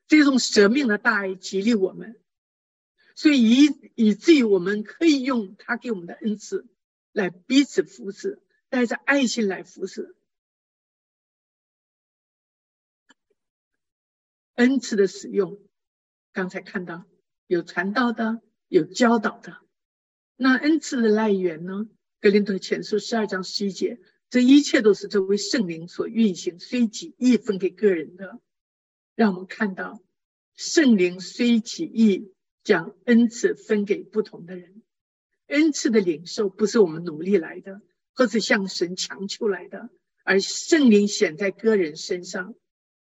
[0.08, 2.20] 这种舍命的大爱激励我们，
[3.20, 6.66] 所以以以至于我们可以用他给我们的恩赐
[7.12, 10.16] 来彼此扶持，带着爱心来扶持。
[14.54, 15.60] 恩赐的使用，
[16.32, 17.04] 刚才看到
[17.46, 19.58] 有传道的，有教导的。
[20.38, 21.90] 那恩赐的来源呢？
[22.22, 28.40] 格林德前书十二章十一节，这一切都是这位圣灵所运行，随己意分给个人的。
[29.16, 30.02] 让我们看到，
[30.56, 32.34] 圣灵随己意
[32.70, 34.84] 将恩赐分给不同的人。
[35.48, 37.82] 恩赐的领受不是我们努力来的，
[38.14, 39.90] 或是向神强求来的，
[40.24, 42.54] 而圣灵显在个人身上，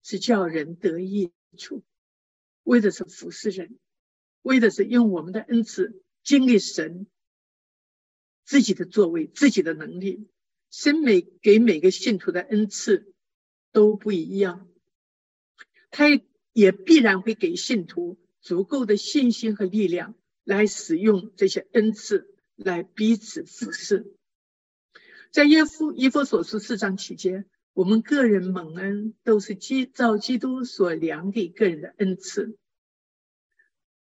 [0.03, 1.83] 是叫人得益处，
[2.63, 3.77] 为的是服侍人，
[4.41, 6.01] 为的是用我们的恩赐。
[6.23, 7.07] 经历神
[8.45, 10.29] 自己的作为、自己的能力，
[10.69, 13.13] 神每给每个信徒的恩赐
[13.73, 14.69] 都不一样，
[15.89, 16.05] 他
[16.53, 24.13] 也必然会给信徒足够的信心和力量来使用这些恩赐，来彼此服侍。
[25.31, 32.57] 在耶夫以弗所书四章期间，我们个人蒙恩都是基照基督所量给个人的恩赐。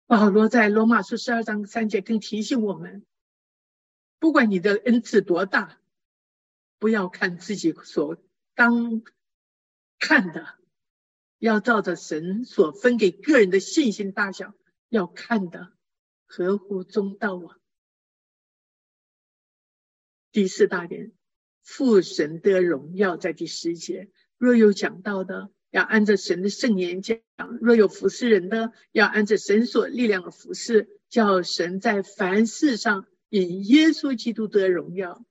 [0.06, 3.04] 保罗在罗马书十二章三节更提醒我们：
[4.18, 5.78] 不管你的恩赐多大，
[6.78, 8.16] 不要看自己所
[8.54, 9.02] 当
[9.98, 10.54] 看的，
[11.38, 14.54] 要照着神所分给个人的信心大小，
[14.88, 15.72] 要看的
[16.26, 17.58] 合乎中道啊。
[20.32, 21.12] 第四大点，
[21.62, 25.50] 父神的荣耀在第十节若有讲到的。
[25.70, 27.20] 要按着神的圣言讲，
[27.60, 35.22] 若有服侍人的，要按着神所力量的服侍，叫神在凡事上以耶稣基督得荣耀。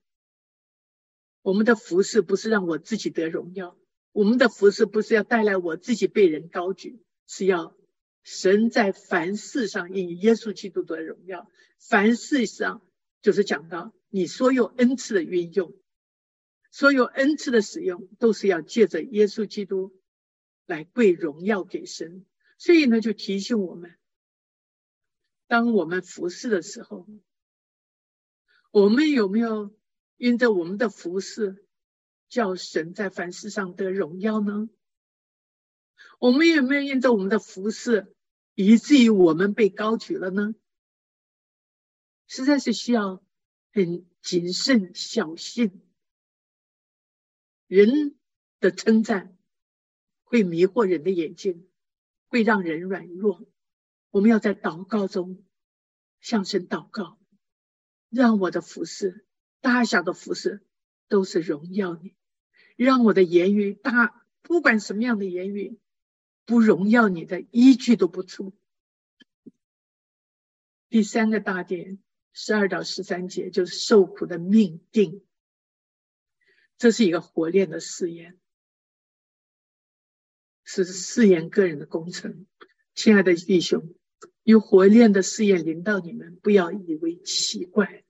[1.41, 3.80] 我们的服侍不是让我自己得荣耀，
[4.17, 7.77] 我们的服饰不是要带来我自己被人高举，是要
[8.23, 11.47] 神在凡事上以耶稣基督的荣耀。
[11.77, 12.82] 凡事上
[13.21, 15.71] 就是讲到你所有恩赐的运用，
[16.71, 19.93] 所有恩赐的使用，都是要借着耶稣基督。
[20.65, 22.25] 来归荣耀给神，
[22.58, 23.95] 所以呢，就提醒我们：
[25.47, 27.08] 当我们服侍的时候，
[28.71, 29.73] 我们有没有
[30.17, 31.66] 因着我们的服侍，
[32.29, 34.69] 叫神在凡事上得荣耀呢？
[36.19, 38.15] 我们有没有因着我们的服侍，
[38.55, 40.55] 以至于我们被高举了呢？
[42.27, 43.23] 实在是需要
[43.71, 45.81] 很谨慎小心，
[47.67, 48.17] 人
[48.59, 49.33] 的称赞。
[50.29, 51.69] 会迷惑人的眼睛，
[52.25, 53.45] 会让人软弱。
[54.09, 55.45] 我们要在祷告中
[56.19, 57.17] 向神祷告，
[58.09, 59.25] 让我的服饰、
[59.61, 60.67] 大小的服饰
[61.07, 62.16] 都是荣耀你，
[62.77, 65.77] 让我的言语大，不管什么样的言语，
[66.45, 68.53] 不荣耀你的一句都不出。
[70.87, 71.99] 第三个大点，
[72.31, 75.21] 十二到十三节就是受苦的命定，
[76.77, 78.39] 这是一个火炼的试验。
[80.69, 82.45] 是试验个人的工程，
[82.93, 83.95] 亲爱的弟兄，
[84.43, 88.03] 有火炼的试验临到你们，不要以为奇怪。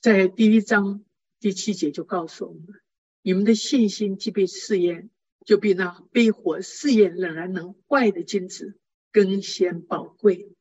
[0.00, 1.04] 在第一章
[1.38, 2.80] 第七节就告诉我们：
[3.26, 5.08] 你们的信心既被试验，
[5.46, 8.78] 就比那被火试验仍然能坏的金子
[9.10, 10.54] 更显宝贵。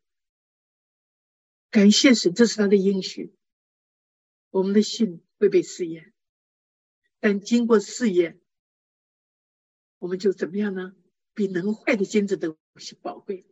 [1.70, 3.36] 感谢神，这是他的应许。
[4.50, 6.14] 我们的信会被试验，
[7.20, 8.40] 但经过试验，
[10.00, 10.96] 我们就怎么样呢？
[11.34, 13.46] 比能坏的金子都是宝贵。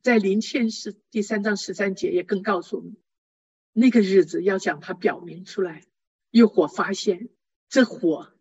[0.00, 2.96] 在临前是第三章十三节也更告诉我们，
[3.74, 5.84] 那个日子要将它表明出来。
[6.30, 7.28] 用火发现，
[7.68, 8.33] 这火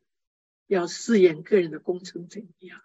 [0.73, 2.81] 要试验个人的工程怎样？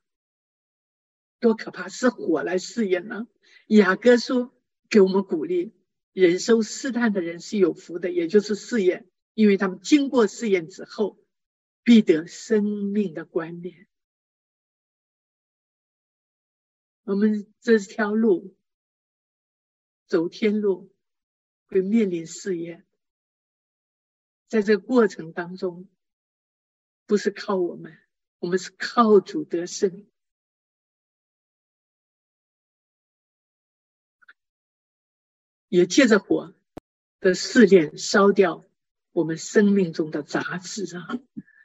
[1.41, 1.89] 多可怕！
[1.89, 3.29] 是火来试验呢？
[3.69, 4.51] 雅各书
[4.91, 5.73] 给我们鼓励：
[6.13, 11.19] 忍受试探的人是有福的，也就是试验，因为他们经过试验之后，
[11.85, 13.87] 必得生命的冠冕。
[17.05, 18.57] 我们这条路
[20.07, 20.93] 走天路，
[21.67, 22.85] 会面临试验。
[24.49, 25.89] 在这过程当中，
[27.09, 27.99] 不是靠我们，
[28.39, 30.07] 我们是靠主得胜，
[35.69, 36.55] 也借着火
[37.19, 38.67] 的试炼烧掉
[39.13, 41.19] 我们生命中的杂质啊。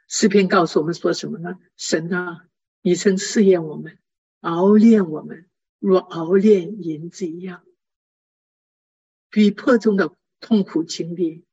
[0.08, 1.60] 诗篇告诉我们说什么呢？
[1.76, 2.48] 神啊，
[2.80, 3.98] 你曾试验我们。
[4.40, 7.66] 熬炼我们，如熬炼银子一样。
[9.28, 11.44] 逼迫中的痛苦经历，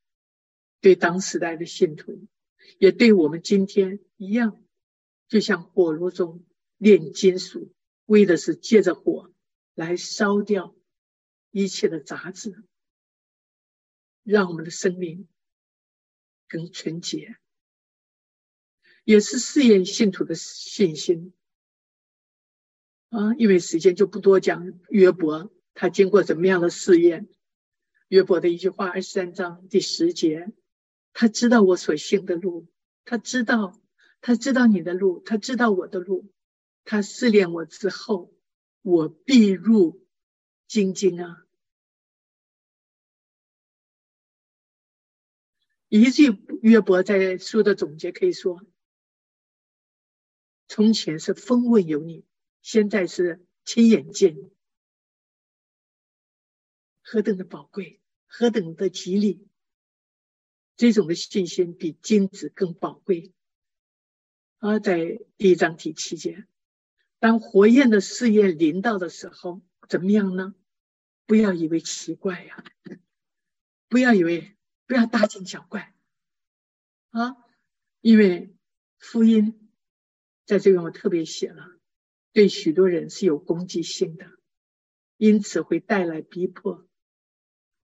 [0.80, 2.26] 对当时代的信徒，
[2.78, 4.64] 也对我们今天一样，
[5.28, 6.46] 就像火炉中
[6.78, 7.74] 炼金属，
[8.06, 9.34] 为的是借着火
[9.76, 10.76] 来烧掉
[11.52, 12.64] 一切的杂质，
[14.24, 15.28] 让我们的生命
[16.48, 17.38] 更纯洁，
[19.04, 21.34] 也是试验信徒的信心。
[23.10, 27.28] 啊，因为时间就不多讲约伯他经过怎么样的试验。
[28.08, 30.52] 约伯的一句话，二十三章第十节。
[31.14, 32.68] 他知道我所行的路，
[33.06, 33.80] 他知道，
[34.22, 36.32] 他知道你的路，他知道我的路。
[36.84, 38.34] 他试炼我之后，
[38.82, 40.04] 我必入
[40.68, 41.46] 精精啊！
[45.88, 46.32] 一句
[46.64, 48.66] 约伯在书的总结可以说：
[50.68, 52.26] 从前是风闻有你，
[52.64, 54.52] 现在是亲眼见你，
[57.04, 59.48] 何等的宝贵，何等的吉利！
[60.82, 63.32] 这种的信心比金子更宝贵。
[64.58, 66.48] 而在第一章第期间，
[67.20, 70.56] 当火焰的试验临到的时候，怎么样呢？
[71.28, 72.64] 不要以为奇怪呀，
[73.90, 74.58] 不要以为
[74.88, 75.94] 不要大惊小怪
[77.12, 77.38] 啊，
[78.00, 78.52] 因为
[78.98, 79.70] 福音
[80.48, 81.78] 在这边我特别写了，
[82.34, 84.32] 对许多人是有攻击性的，
[85.18, 86.90] 因此会带来逼迫。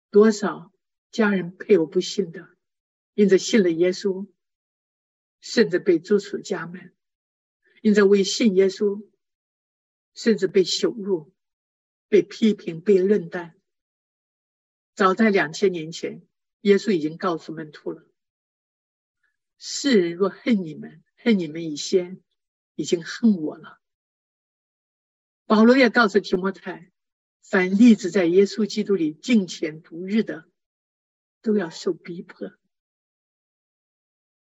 [0.10, 0.74] 多少
[1.12, 2.57] 家人配偶不幸的。
[3.18, 4.28] 因着信了耶稣，
[5.42, 6.92] 甚至被逐出家门；
[7.82, 9.10] 因着为信耶稣，
[10.14, 11.34] 甚至被羞辱、
[12.10, 13.56] 被批评、被论断。
[14.94, 16.28] 早在两千年前，
[16.62, 18.08] 耶稣已经告诉门徒了
[19.58, 22.22] ：“世人若恨你们，恨你们以先，
[22.76, 23.82] 已经恨我了。”
[25.48, 26.92] 保罗也告诉提摩太
[27.42, 30.48] ：“凡立志在耶稣基督里敬虔度日的，
[31.42, 32.56] 都要受逼迫。”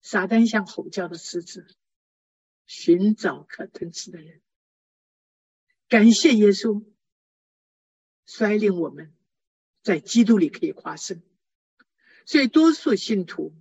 [0.09, 1.67] 撒旦像吼叫的狮子，
[2.65, 4.41] 寻找可吞吃的人。
[5.89, 6.85] 感谢耶稣，
[8.25, 9.13] 率领我们
[9.83, 11.21] 在基督里可以夸胜。
[12.25, 13.53] 所以，多数信徒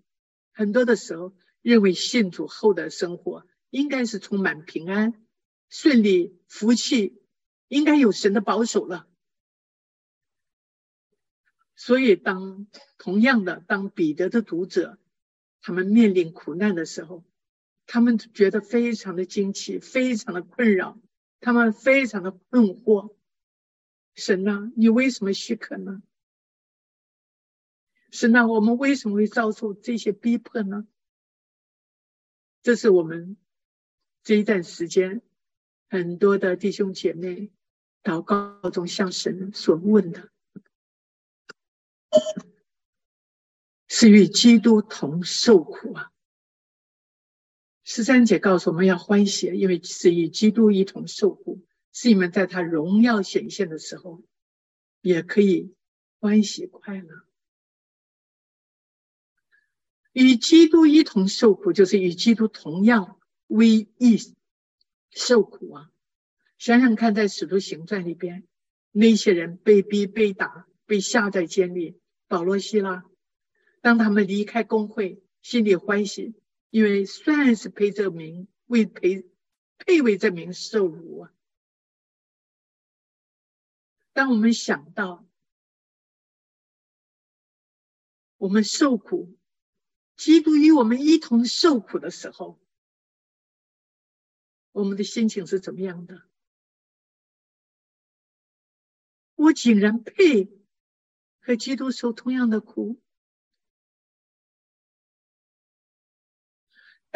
[0.51, 5.25] 很多的时候认为信主后的生活应该是充满平安、
[5.67, 7.23] 顺利、福气，
[7.69, 9.09] 应该有神的保守了。
[11.75, 12.67] 所以，当
[12.99, 14.99] 同样的，当彼得的读者。
[15.65, 17.23] 他们面临苦难的时候，
[17.87, 21.01] 他们觉得非常的惊奇，非常的困扰，
[21.39, 23.15] 他们非常的困惑。
[24.13, 26.03] 神呐，你为什么许可呢？
[28.11, 30.85] 神呐，我们为什么会遭受这些逼迫呢？
[32.61, 33.35] 这是我们
[34.21, 35.23] 这一段时间
[35.89, 37.51] 很多的弟兄姐妹
[38.03, 40.29] 祷告中向神所问的。
[43.97, 46.11] 是与基督同受苦啊！
[47.85, 54.21] 十三节告诉我们要欢喜，因为是与基督一同受苦，是你们在他荣耀显现的时候，
[54.99, 55.73] 也可以
[56.19, 57.25] 欢喜快乐。
[60.11, 63.17] 与基督一同受苦，就是与基督同样
[63.47, 64.35] 为义
[65.09, 65.89] 受苦啊！
[66.57, 68.45] 想想看，在使徒行传里边，
[68.91, 73.05] 那些人被逼、被打、被下在监里，保罗、希拉。
[73.85, 76.33] 当他们离开工会，心里欢喜，
[76.71, 79.29] 因为算是陪这名，为陪
[79.77, 81.31] 配为这名受辱啊。
[84.11, 85.23] 当我们想到
[88.37, 89.37] 我们受苦，
[90.17, 92.59] 基督与我们一同受苦的时候，
[94.71, 96.23] 我们的心情是怎么样的？
[99.35, 100.49] 我竟然配
[101.39, 102.99] 和基督受同样的苦。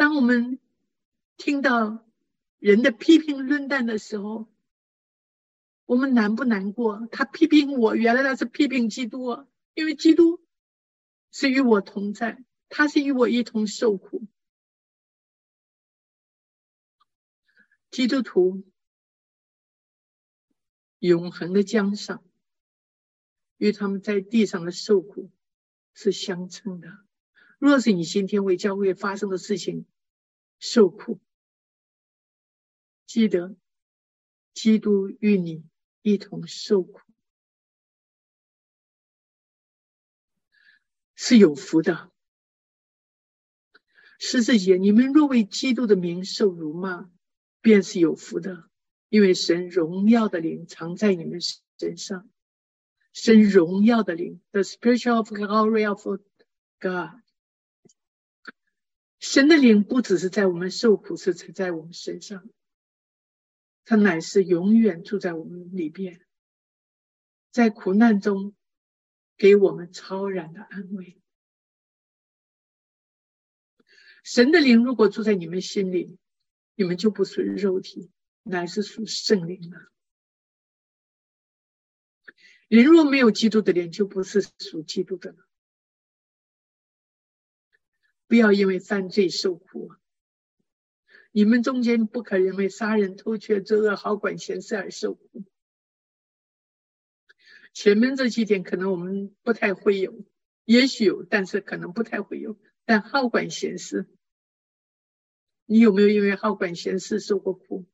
[0.00, 0.58] 当我们
[1.36, 2.08] 听到
[2.58, 4.48] 人的批评论断的时候，
[5.84, 7.06] 我们难不难过？
[7.12, 9.46] 他批评我，原来他是批评基督！
[9.74, 10.40] 因为基督
[11.30, 14.26] 是与我同在，他是与我一同受苦。
[17.90, 18.64] 基督徒
[20.98, 22.24] 永恒的江上，
[23.58, 25.30] 与他们在地上的受苦
[25.92, 26.88] 是相称的。
[27.58, 29.84] 若是你今天为教会发生的事情
[30.60, 31.20] 受苦，
[33.06, 33.56] 记得
[34.54, 35.64] 基督与你
[36.02, 37.00] 一同受苦
[41.16, 42.12] 是有福的。
[44.18, 47.10] 十四节，你们若为基督的名受辱骂，
[47.62, 48.68] 便是有福的，
[49.08, 51.40] 因为神荣耀的灵藏在你们
[51.78, 52.30] 身上。
[53.14, 56.06] 神荣耀的灵，the spiritual glory of
[56.78, 57.19] God。
[59.20, 62.48] 神的灵不只是在我们受苦时才在我们身上，
[63.84, 66.26] 他乃是永远住在我们里边，
[67.50, 68.56] 在苦难中
[69.36, 71.20] 给我们超然的安慰。
[74.22, 76.18] 神的灵如果住在你们心里，
[76.74, 78.10] 你们就不属于肉体，
[78.42, 79.92] 乃是属圣灵了。
[82.68, 85.49] 人若没有基督的灵，就不是属基督的了。
[88.30, 89.90] 不要因为犯罪受苦。
[91.32, 95.44] 你们中间不可因为杀人、偷窃、作恶、好管闲事而受苦。
[97.72, 100.24] 前面这几点可能我们不太会有，
[100.64, 102.56] 也许有，但是可能不太会有。
[102.84, 104.08] 但好管闲事，
[105.66, 107.84] 你有没有因为好管闲事受过苦？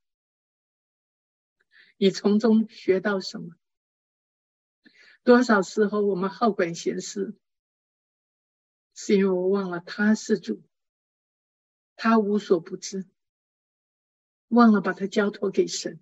[1.96, 3.56] 你从中学到什么？
[5.24, 7.34] 多少时候我们好管闲事，
[8.98, 10.64] 是因为我忘了他是主，
[11.94, 13.06] 他无所不知，
[14.48, 16.00] 忘了把他交托给神，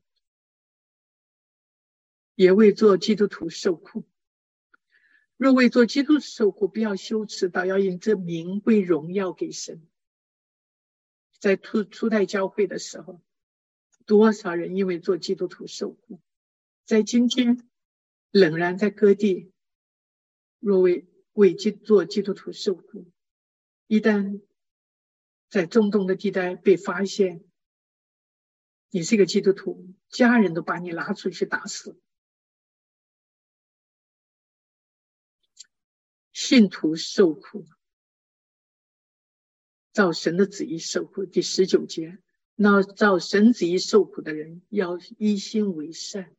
[2.36, 4.04] 也为做基督徒受苦。
[5.36, 9.84] 若为做基督徒受苦，不要羞耻，倒要以这名归荣耀给神。
[11.40, 13.20] 在初初代教会的时候，
[14.06, 16.20] 多少人因为做基督徒受苦，
[16.84, 17.68] 在今天
[18.30, 19.52] 仍然在各地，
[20.60, 23.06] 若为为基做基督徒受苦，
[23.86, 24.40] 一旦
[25.50, 27.44] 在中东的地带被发现，
[28.90, 32.00] 你是一个基督徒，家人都把你拉出去打死。
[36.32, 37.66] 信徒受苦，
[39.92, 41.24] 照神的旨意受苦。
[41.26, 42.18] 第十九节，
[42.54, 46.34] 那照神旨意受苦的人，要一心为善。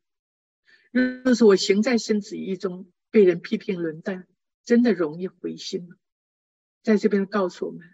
[0.90, 4.26] 若是我行在神旨意中，被人批评论断，
[4.66, 5.96] 真的容易灰心了。
[6.82, 7.88] 在这边告诉我们，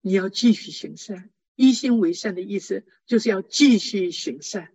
[0.00, 1.30] 你要继续行善。
[1.54, 4.74] 一心为善的意思，就是要继续行善，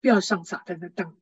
[0.00, 1.16] 不要上撒旦的当。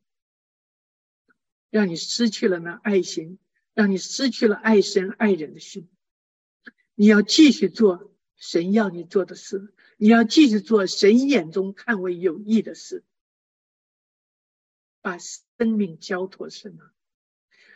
[1.68, 3.38] 让你失去了那爱心，
[3.74, 5.90] 让你失去了爱神爱人的心。
[6.94, 13.04] 你要继续做神要你做的事，你要继续做神眼中看为有益的事，
[15.04, 15.44] 把生
[15.76, 16.94] 命交托神啊！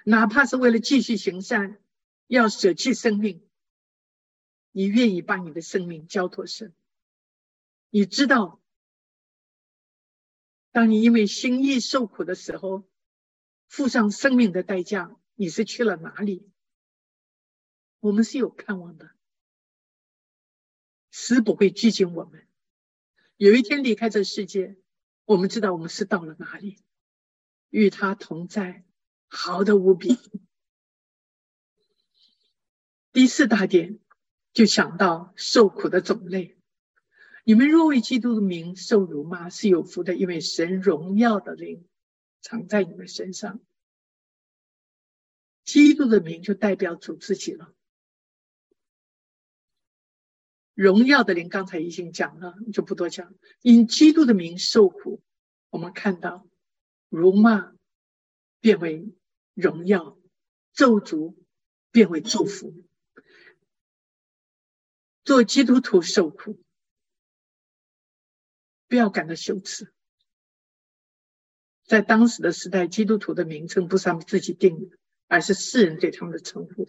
[0.06, 1.78] 哪怕是为了继续行善，
[2.26, 3.46] 要舍弃生命，
[4.72, 6.72] 你愿意把你的生命交托神？
[7.90, 8.62] 你知道，
[10.72, 12.88] 当你因为心意受苦的时候。
[13.66, 16.50] 付上生命的代价，你是去了哪里？
[18.00, 19.10] 我们是有盼望的，
[21.10, 22.48] 死不会拘谨我们。
[23.36, 24.78] 有一天离开这世界，
[25.26, 26.78] 我们知道我们是到了哪里，
[27.70, 28.84] 与他同在，
[29.26, 30.18] 好的无比。
[33.12, 33.98] 第四大点
[34.52, 36.56] 就想到受苦的种类。
[37.44, 41.86] 你们若为基督的名受辱骂，是有福的，因为神荣耀的灵。
[42.40, 43.60] 藏在你们身上，
[45.64, 47.74] 基督的名就代表主自己了。
[50.72, 53.34] 荣耀的灵刚才已经讲了，就不多讲。
[53.60, 55.20] 因基督的名受苦，
[55.68, 56.47] 我们看到
[57.08, 57.74] 辱骂
[58.60, 59.12] 变为
[59.54, 60.18] 荣耀，
[60.72, 61.34] 咒诅
[61.90, 62.74] 变为祝福。
[65.24, 66.58] 做基督徒受苦，
[68.86, 69.92] 不要感到羞耻。
[71.84, 76.88] 在当时的时代，基督徒的名称不是他们自己定的，而是世人对他们的称呼。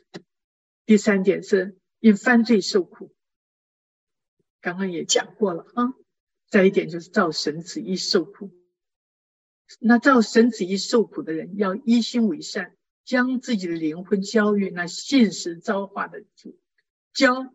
[0.85, 3.13] 第三点是因犯罪受苦，
[4.59, 5.93] 刚刚也讲过了啊。
[6.47, 8.51] 再一点就是照神旨意受苦。
[9.79, 16.59] 那照神旨意受苦的人，要一心为善，将自己的灵魂交予那信实造化的主。
[17.13, 17.53] 交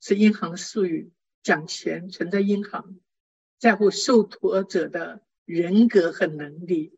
[0.00, 2.98] 是银行术语，讲钱存在银行，
[3.58, 5.22] 在乎受托者的。
[5.46, 6.96] 人格和能力，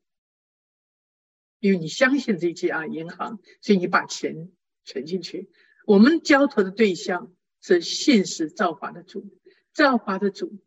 [1.59, 4.53] 因为你相信这家银行，所以你把钱
[4.85, 5.49] 存进去。
[5.87, 9.41] 我们交托的对象是信实造化的主，
[9.73, 10.59] 造化的主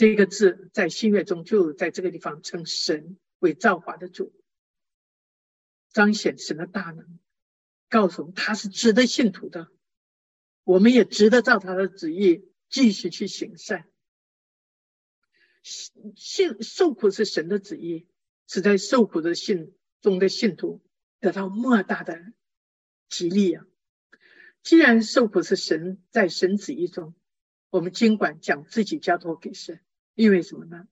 [0.00, 4.32] 这个字在新约中就在这个地方称神为造化的主，
[5.92, 7.18] 彰显神的大能，
[7.90, 9.70] 告诉他是值得信徒的，
[10.64, 13.90] 我们也值得照他的旨意继续去行善。
[15.62, 18.08] 信受苦是神的旨意，
[18.46, 20.80] 是在受苦的信中的信徒
[21.18, 22.32] 得到莫大的
[23.10, 23.66] 激励啊！
[24.62, 27.14] 既然受苦是神在神旨意中，
[27.68, 29.78] 我们尽管将自己交托给神，
[30.20, 30.86] 因为什么呢？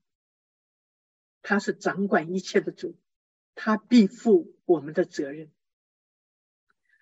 [1.42, 2.98] 他是掌管一切的主，
[3.54, 5.52] 他必负我们的责任，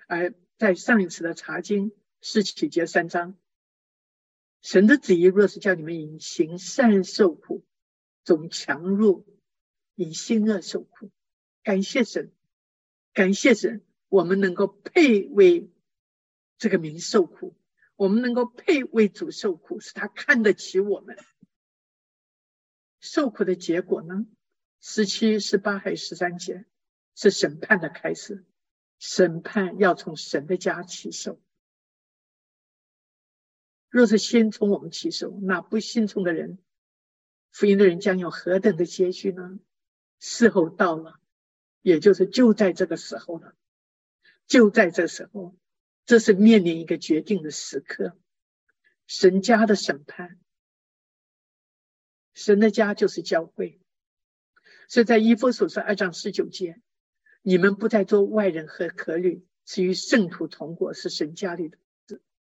[0.08, 3.38] 而在上一次的查经是启节三章，
[4.60, 7.64] 神的旨意若是叫你们以行善受苦，
[8.24, 9.24] 总强入
[9.94, 11.12] 以心恶受苦。
[11.62, 12.32] 感谢神，
[13.12, 15.70] 感谢神，我们能够配为
[16.58, 17.56] 这个名受苦，
[17.94, 21.16] 我们能够配为主受苦，是他看得起我们。
[23.06, 24.26] 受苦的结果呢？
[24.80, 26.64] 十七、十八还是十三节？
[27.14, 28.44] 是审判的开始。
[28.98, 31.40] 审判要从神的家起手。
[33.88, 36.58] 若是先从我们起手，那不信从的人，
[37.50, 39.60] 福音的人将有何等的结局呢？
[40.18, 41.20] 时候到了，
[41.82, 43.54] 也就是就在这个时候了。
[44.46, 45.56] 就在这时候，
[46.04, 48.18] 这是面临一个决定的时刻。
[49.06, 50.40] 神家的审判。
[52.36, 53.80] 神的家就是教会，
[54.88, 56.82] 所以在以弗所说二章十九节，
[57.40, 61.78] 你们不再做外人和客旅，是与圣徒同过，是神家里的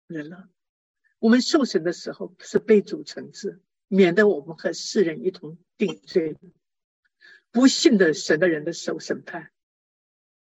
[0.07, 0.49] 人了。
[1.19, 6.35] 我们受审的时候是被主惩治，免得我们和世人一同定罪。
[7.51, 9.51] 不信的神的人的受审判，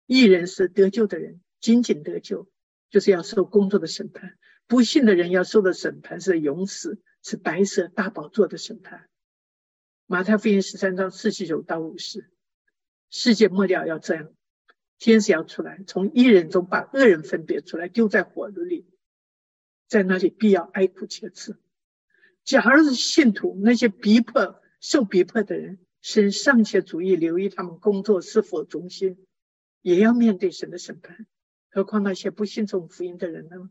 [0.05, 2.47] 一人是得救的人，仅仅得救，
[2.91, 4.33] 就是要受工作的审判；
[4.67, 9.09] 不信的人要受的审判是永死，是白色大宝座的审判。
[10.07, 12.31] 马太福音十三章四十九到五十，
[13.09, 14.35] 世界末了要这样，
[14.99, 18.87] 天使要出来，从一人中把恶人分别出来，丢在火炉里，
[19.89, 21.57] 在那里必要哀哭切齿。
[22.45, 29.27] 假如是信徒，那些逼迫、受逼迫的人，神尚且主意留意他们工作是否忠心，
[29.81, 31.27] 也要面对神的审判。
[31.71, 33.71] 何况那些不信从福音的人呢？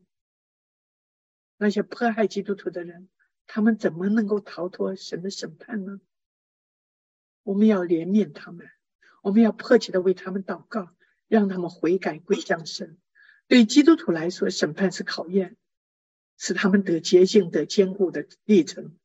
[1.57, 3.07] 那些迫害基督徒的人，
[3.45, 6.01] 他们怎么能够逃脱神的审判呢？
[7.43, 8.67] 我们要怜悯他们，
[9.21, 10.89] 我们要迫切的为他们祷告，
[11.27, 12.97] 让他们悔改归向神。
[13.47, 15.57] 对基督徒来说，审判是考验，
[16.37, 18.97] 使他们得洁净、得坚固的历程。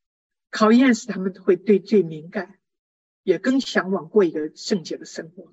[0.50, 2.58] 考验使他们会对罪敏感，
[3.22, 5.52] 也更向往过一个圣洁的生活。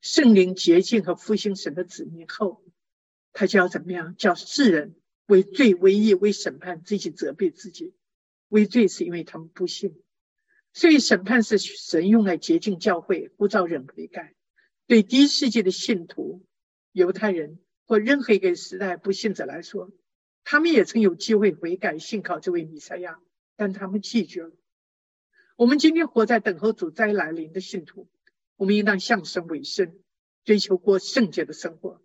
[0.00, 2.62] 圣灵洁净和复兴神的子民后，
[3.32, 4.14] 他就要怎么样？
[4.16, 4.96] 叫世人
[5.26, 7.94] 为罪、为义、为审判自己责备自己。
[8.48, 10.02] 为罪是因为他们不信。
[10.74, 14.34] 所以，审判是神用来洁净教会，不造人悔改。
[14.86, 16.44] 对第一世纪的信徒、
[16.92, 19.90] 犹太人或任何一个时代不信者来说，
[20.44, 23.20] 他们也曾有机会悔改、信靠这位弥赛亚，
[23.56, 24.52] 但他们拒绝了。
[25.56, 28.08] 我们今天活在等候主灾来临的信徒，
[28.56, 30.00] 我们应当向神委身，
[30.44, 32.02] 追求过圣洁的生活。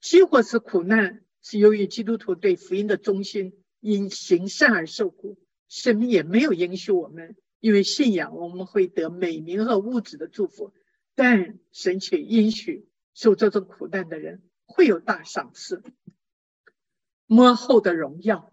[0.00, 5.38] 几或是苦难，是由于基督徒对福音的忠心，因行善而受苦。
[5.68, 7.36] 神也没有允许我们。
[7.62, 10.74] 因为信仰，我们会得美名和物质的祝福，
[11.14, 15.84] 但神却允许受这种苦难的人会有大赏赐。
[17.26, 18.52] 幕后的荣耀，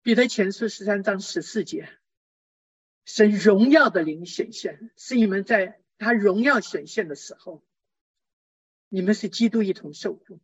[0.00, 1.90] 彼得前书十三章十四节，
[3.04, 7.62] 神荣耀的灵显现，是你们在他荣耀显现的时候，
[8.88, 10.40] 你们是基督一同受苦，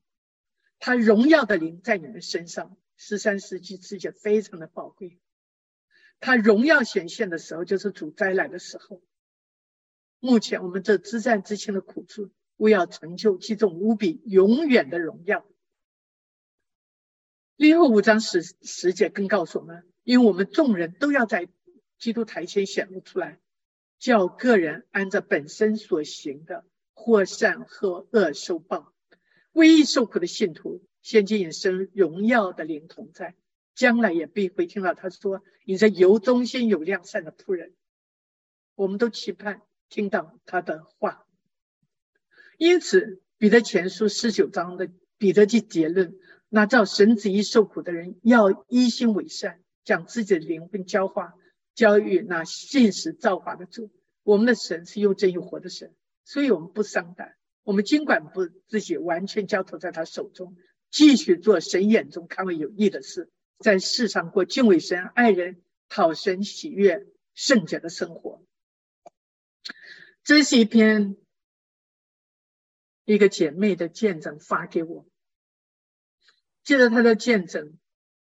[0.79, 2.77] 他荣耀的灵在你们身上。
[2.97, 5.19] 十三世纪世界非常的宝贵。
[6.21, 9.03] 他荣耀显现的时候，就是主灾来的时候。
[10.21, 15.45] 目前我们这之战之前的苦处，为要成就其中无比永远的荣耀。
[17.57, 21.49] 另后五章十十节更告诉我们，因为我们众人都要在
[21.99, 23.39] 基督台前显露出来，
[23.99, 28.93] 叫个人按照本身所行的，或善或恶受报。
[29.53, 33.37] 唯一受苦的信徒，现今也生荣耀的灵同在。
[33.75, 37.75] 将来也必会听到他说：“你在油中心、有良善的仆人。”
[38.77, 41.27] 我们都期盼听到他的话。
[42.57, 46.17] 因此，彼得前书十九章的彼得的结论：
[46.49, 51.35] 那照神旨意受苦的人，要一心为善，将自己的灵魂教化，
[51.75, 53.91] 教育那信实造化的主。
[54.23, 55.95] 我们的神是又真又活的神，
[56.25, 57.35] 所以我们不伤胆。
[57.65, 60.57] 我们尽管不自己完全交托在他手中，
[60.91, 63.31] 继续做神眼中看为有益的事。
[63.59, 68.45] 在世上过敬畏神、爱人、讨神喜悦、圣洁的生活。
[70.23, 71.17] 这是一篇
[73.05, 75.07] 一个姐妹的见证发给我。
[76.63, 77.79] 记得她的见证，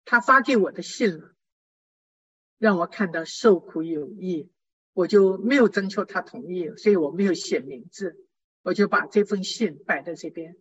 [0.05, 1.35] 她发给我的信了，
[2.57, 4.51] 让我看到受苦有益，
[4.93, 8.25] 我就没有征求她同意，所以我没有写名字，
[8.63, 10.57] 我就把这封信摆在这边。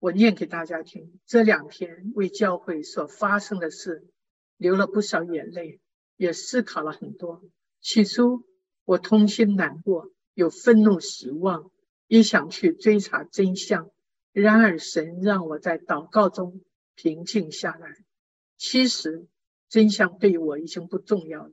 [0.00, 1.18] 我念给大家听。
[1.26, 4.06] 这两天为教会所发生的事，
[4.56, 5.80] 流了不少眼泪，
[6.16, 7.44] 也思考了很多。
[7.80, 8.44] 起初
[8.84, 11.70] 我痛心难过，有愤怒、失望，
[12.06, 13.90] 也想去追查真相。
[14.32, 16.60] 然而，神让我在祷告中
[16.94, 17.96] 平静下来。
[18.56, 19.26] 其实，
[19.68, 21.52] 真相对我已经不重要了。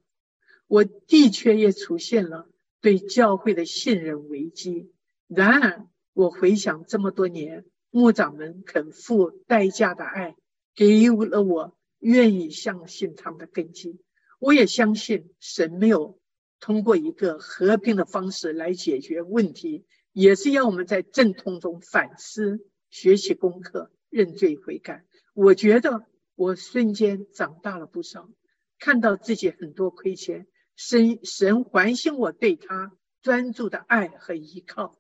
[0.68, 2.48] 我的确也出现了
[2.80, 4.92] 对教会的信任危机。
[5.28, 7.66] 然而，我回想这么多年
[7.96, 10.36] 牧长们肯付代价的爱，
[10.76, 14.02] 给予了我愿意相信他们的根基。
[14.38, 16.20] 我也相信神没有
[16.60, 25.06] 通过一个和平的方式来解决问题，也是要我们在阵痛中反思、学习功课、认罪悔改。
[25.34, 28.30] 我觉得我瞬间长大了不少，
[28.78, 30.48] 看到自己很多亏欠。
[30.76, 32.92] 神神唤醒我对他
[33.22, 35.00] 专注的爱和依靠，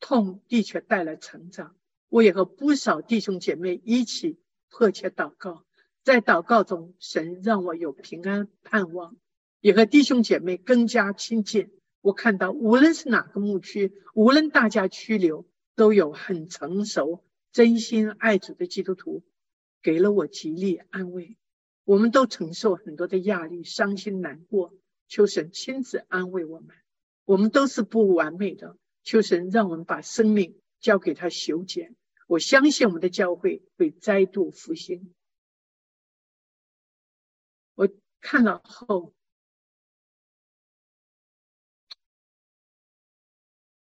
[0.00, 1.76] 痛的确带来成长。
[2.08, 4.38] 我也和不少弟兄姐妹一起
[4.70, 5.64] 迫切祷告，
[6.02, 9.16] 在祷告中，神让我有平安盼望，
[9.60, 11.70] 也和弟兄姐妹更加亲近。
[12.00, 19.24] 我看到无论是哪个牧区，无论大家区流，都有很成熟、真心爱主的基督徒，
[19.82, 21.36] 给了我极力安慰。
[21.84, 24.74] 我们都承受很多的压力、伤心、难过，
[25.08, 26.76] 求神亲自安慰我们。
[27.24, 31.96] 我们都是不完美的，求神让我们把生命交给他修剪。
[32.26, 35.14] 我相信我们的教会会再度复兴。
[37.74, 37.88] 我
[38.20, 39.14] 看了后，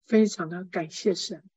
[0.08, 1.48] 非常的感谢神。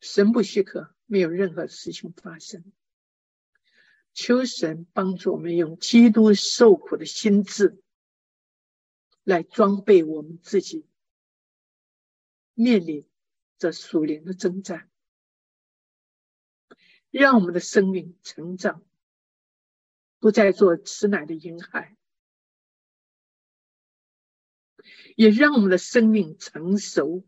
[0.00, 2.72] 神不许可，没有任何事情发生。
[4.12, 7.80] 求神帮助我们用基督受苦的心智
[9.22, 10.88] 来装备我们自己，
[12.54, 13.08] 面临
[13.58, 14.90] 这属灵的征战，
[17.10, 18.84] 让我们的生命成长，
[20.18, 21.96] 不再做吃奶的婴孩，
[25.16, 27.24] 也让我们的生命成熟，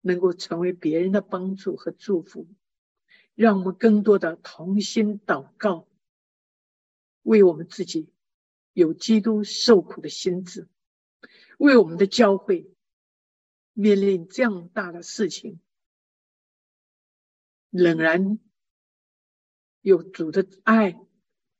[0.00, 2.46] 能够成为别人的帮助和祝福。
[3.34, 5.88] 让我们更多的同心祷告，
[7.22, 8.12] 为我们自己
[8.72, 10.68] 有基督受苦的心智，
[11.56, 12.68] 为我们的教会
[13.80, 15.60] 面临这样大的事情，
[17.70, 18.40] 仍然
[19.82, 20.98] 有主的爱、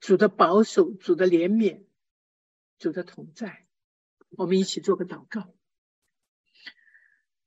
[0.01, 1.85] 主的保守、主的怜悯、
[2.77, 3.69] 主的同在。
[4.31, 5.55] 我们一起做个祷告，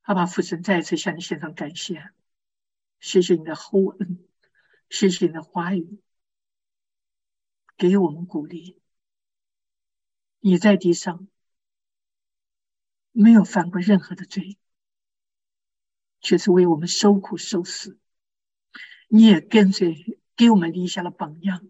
[0.00, 2.10] 好吧，父神再一次向你献上感谢。
[2.98, 4.26] 谢谢你的厚恩，
[4.88, 6.00] 谢谢你的话语，
[7.76, 8.80] 给我们鼓励。
[10.40, 11.28] 你在地上
[13.10, 14.56] 没有犯过任何的罪，
[16.22, 17.98] 却是为我们受苦受死。
[19.08, 21.68] 你也跟随，给我们立下了榜样，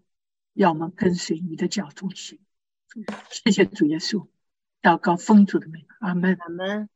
[0.53, 2.39] 要我们跟随你的脚步行。
[3.29, 4.27] 谢谢主耶稣，
[4.81, 6.89] 祷告奉主的名，阿门，阿门。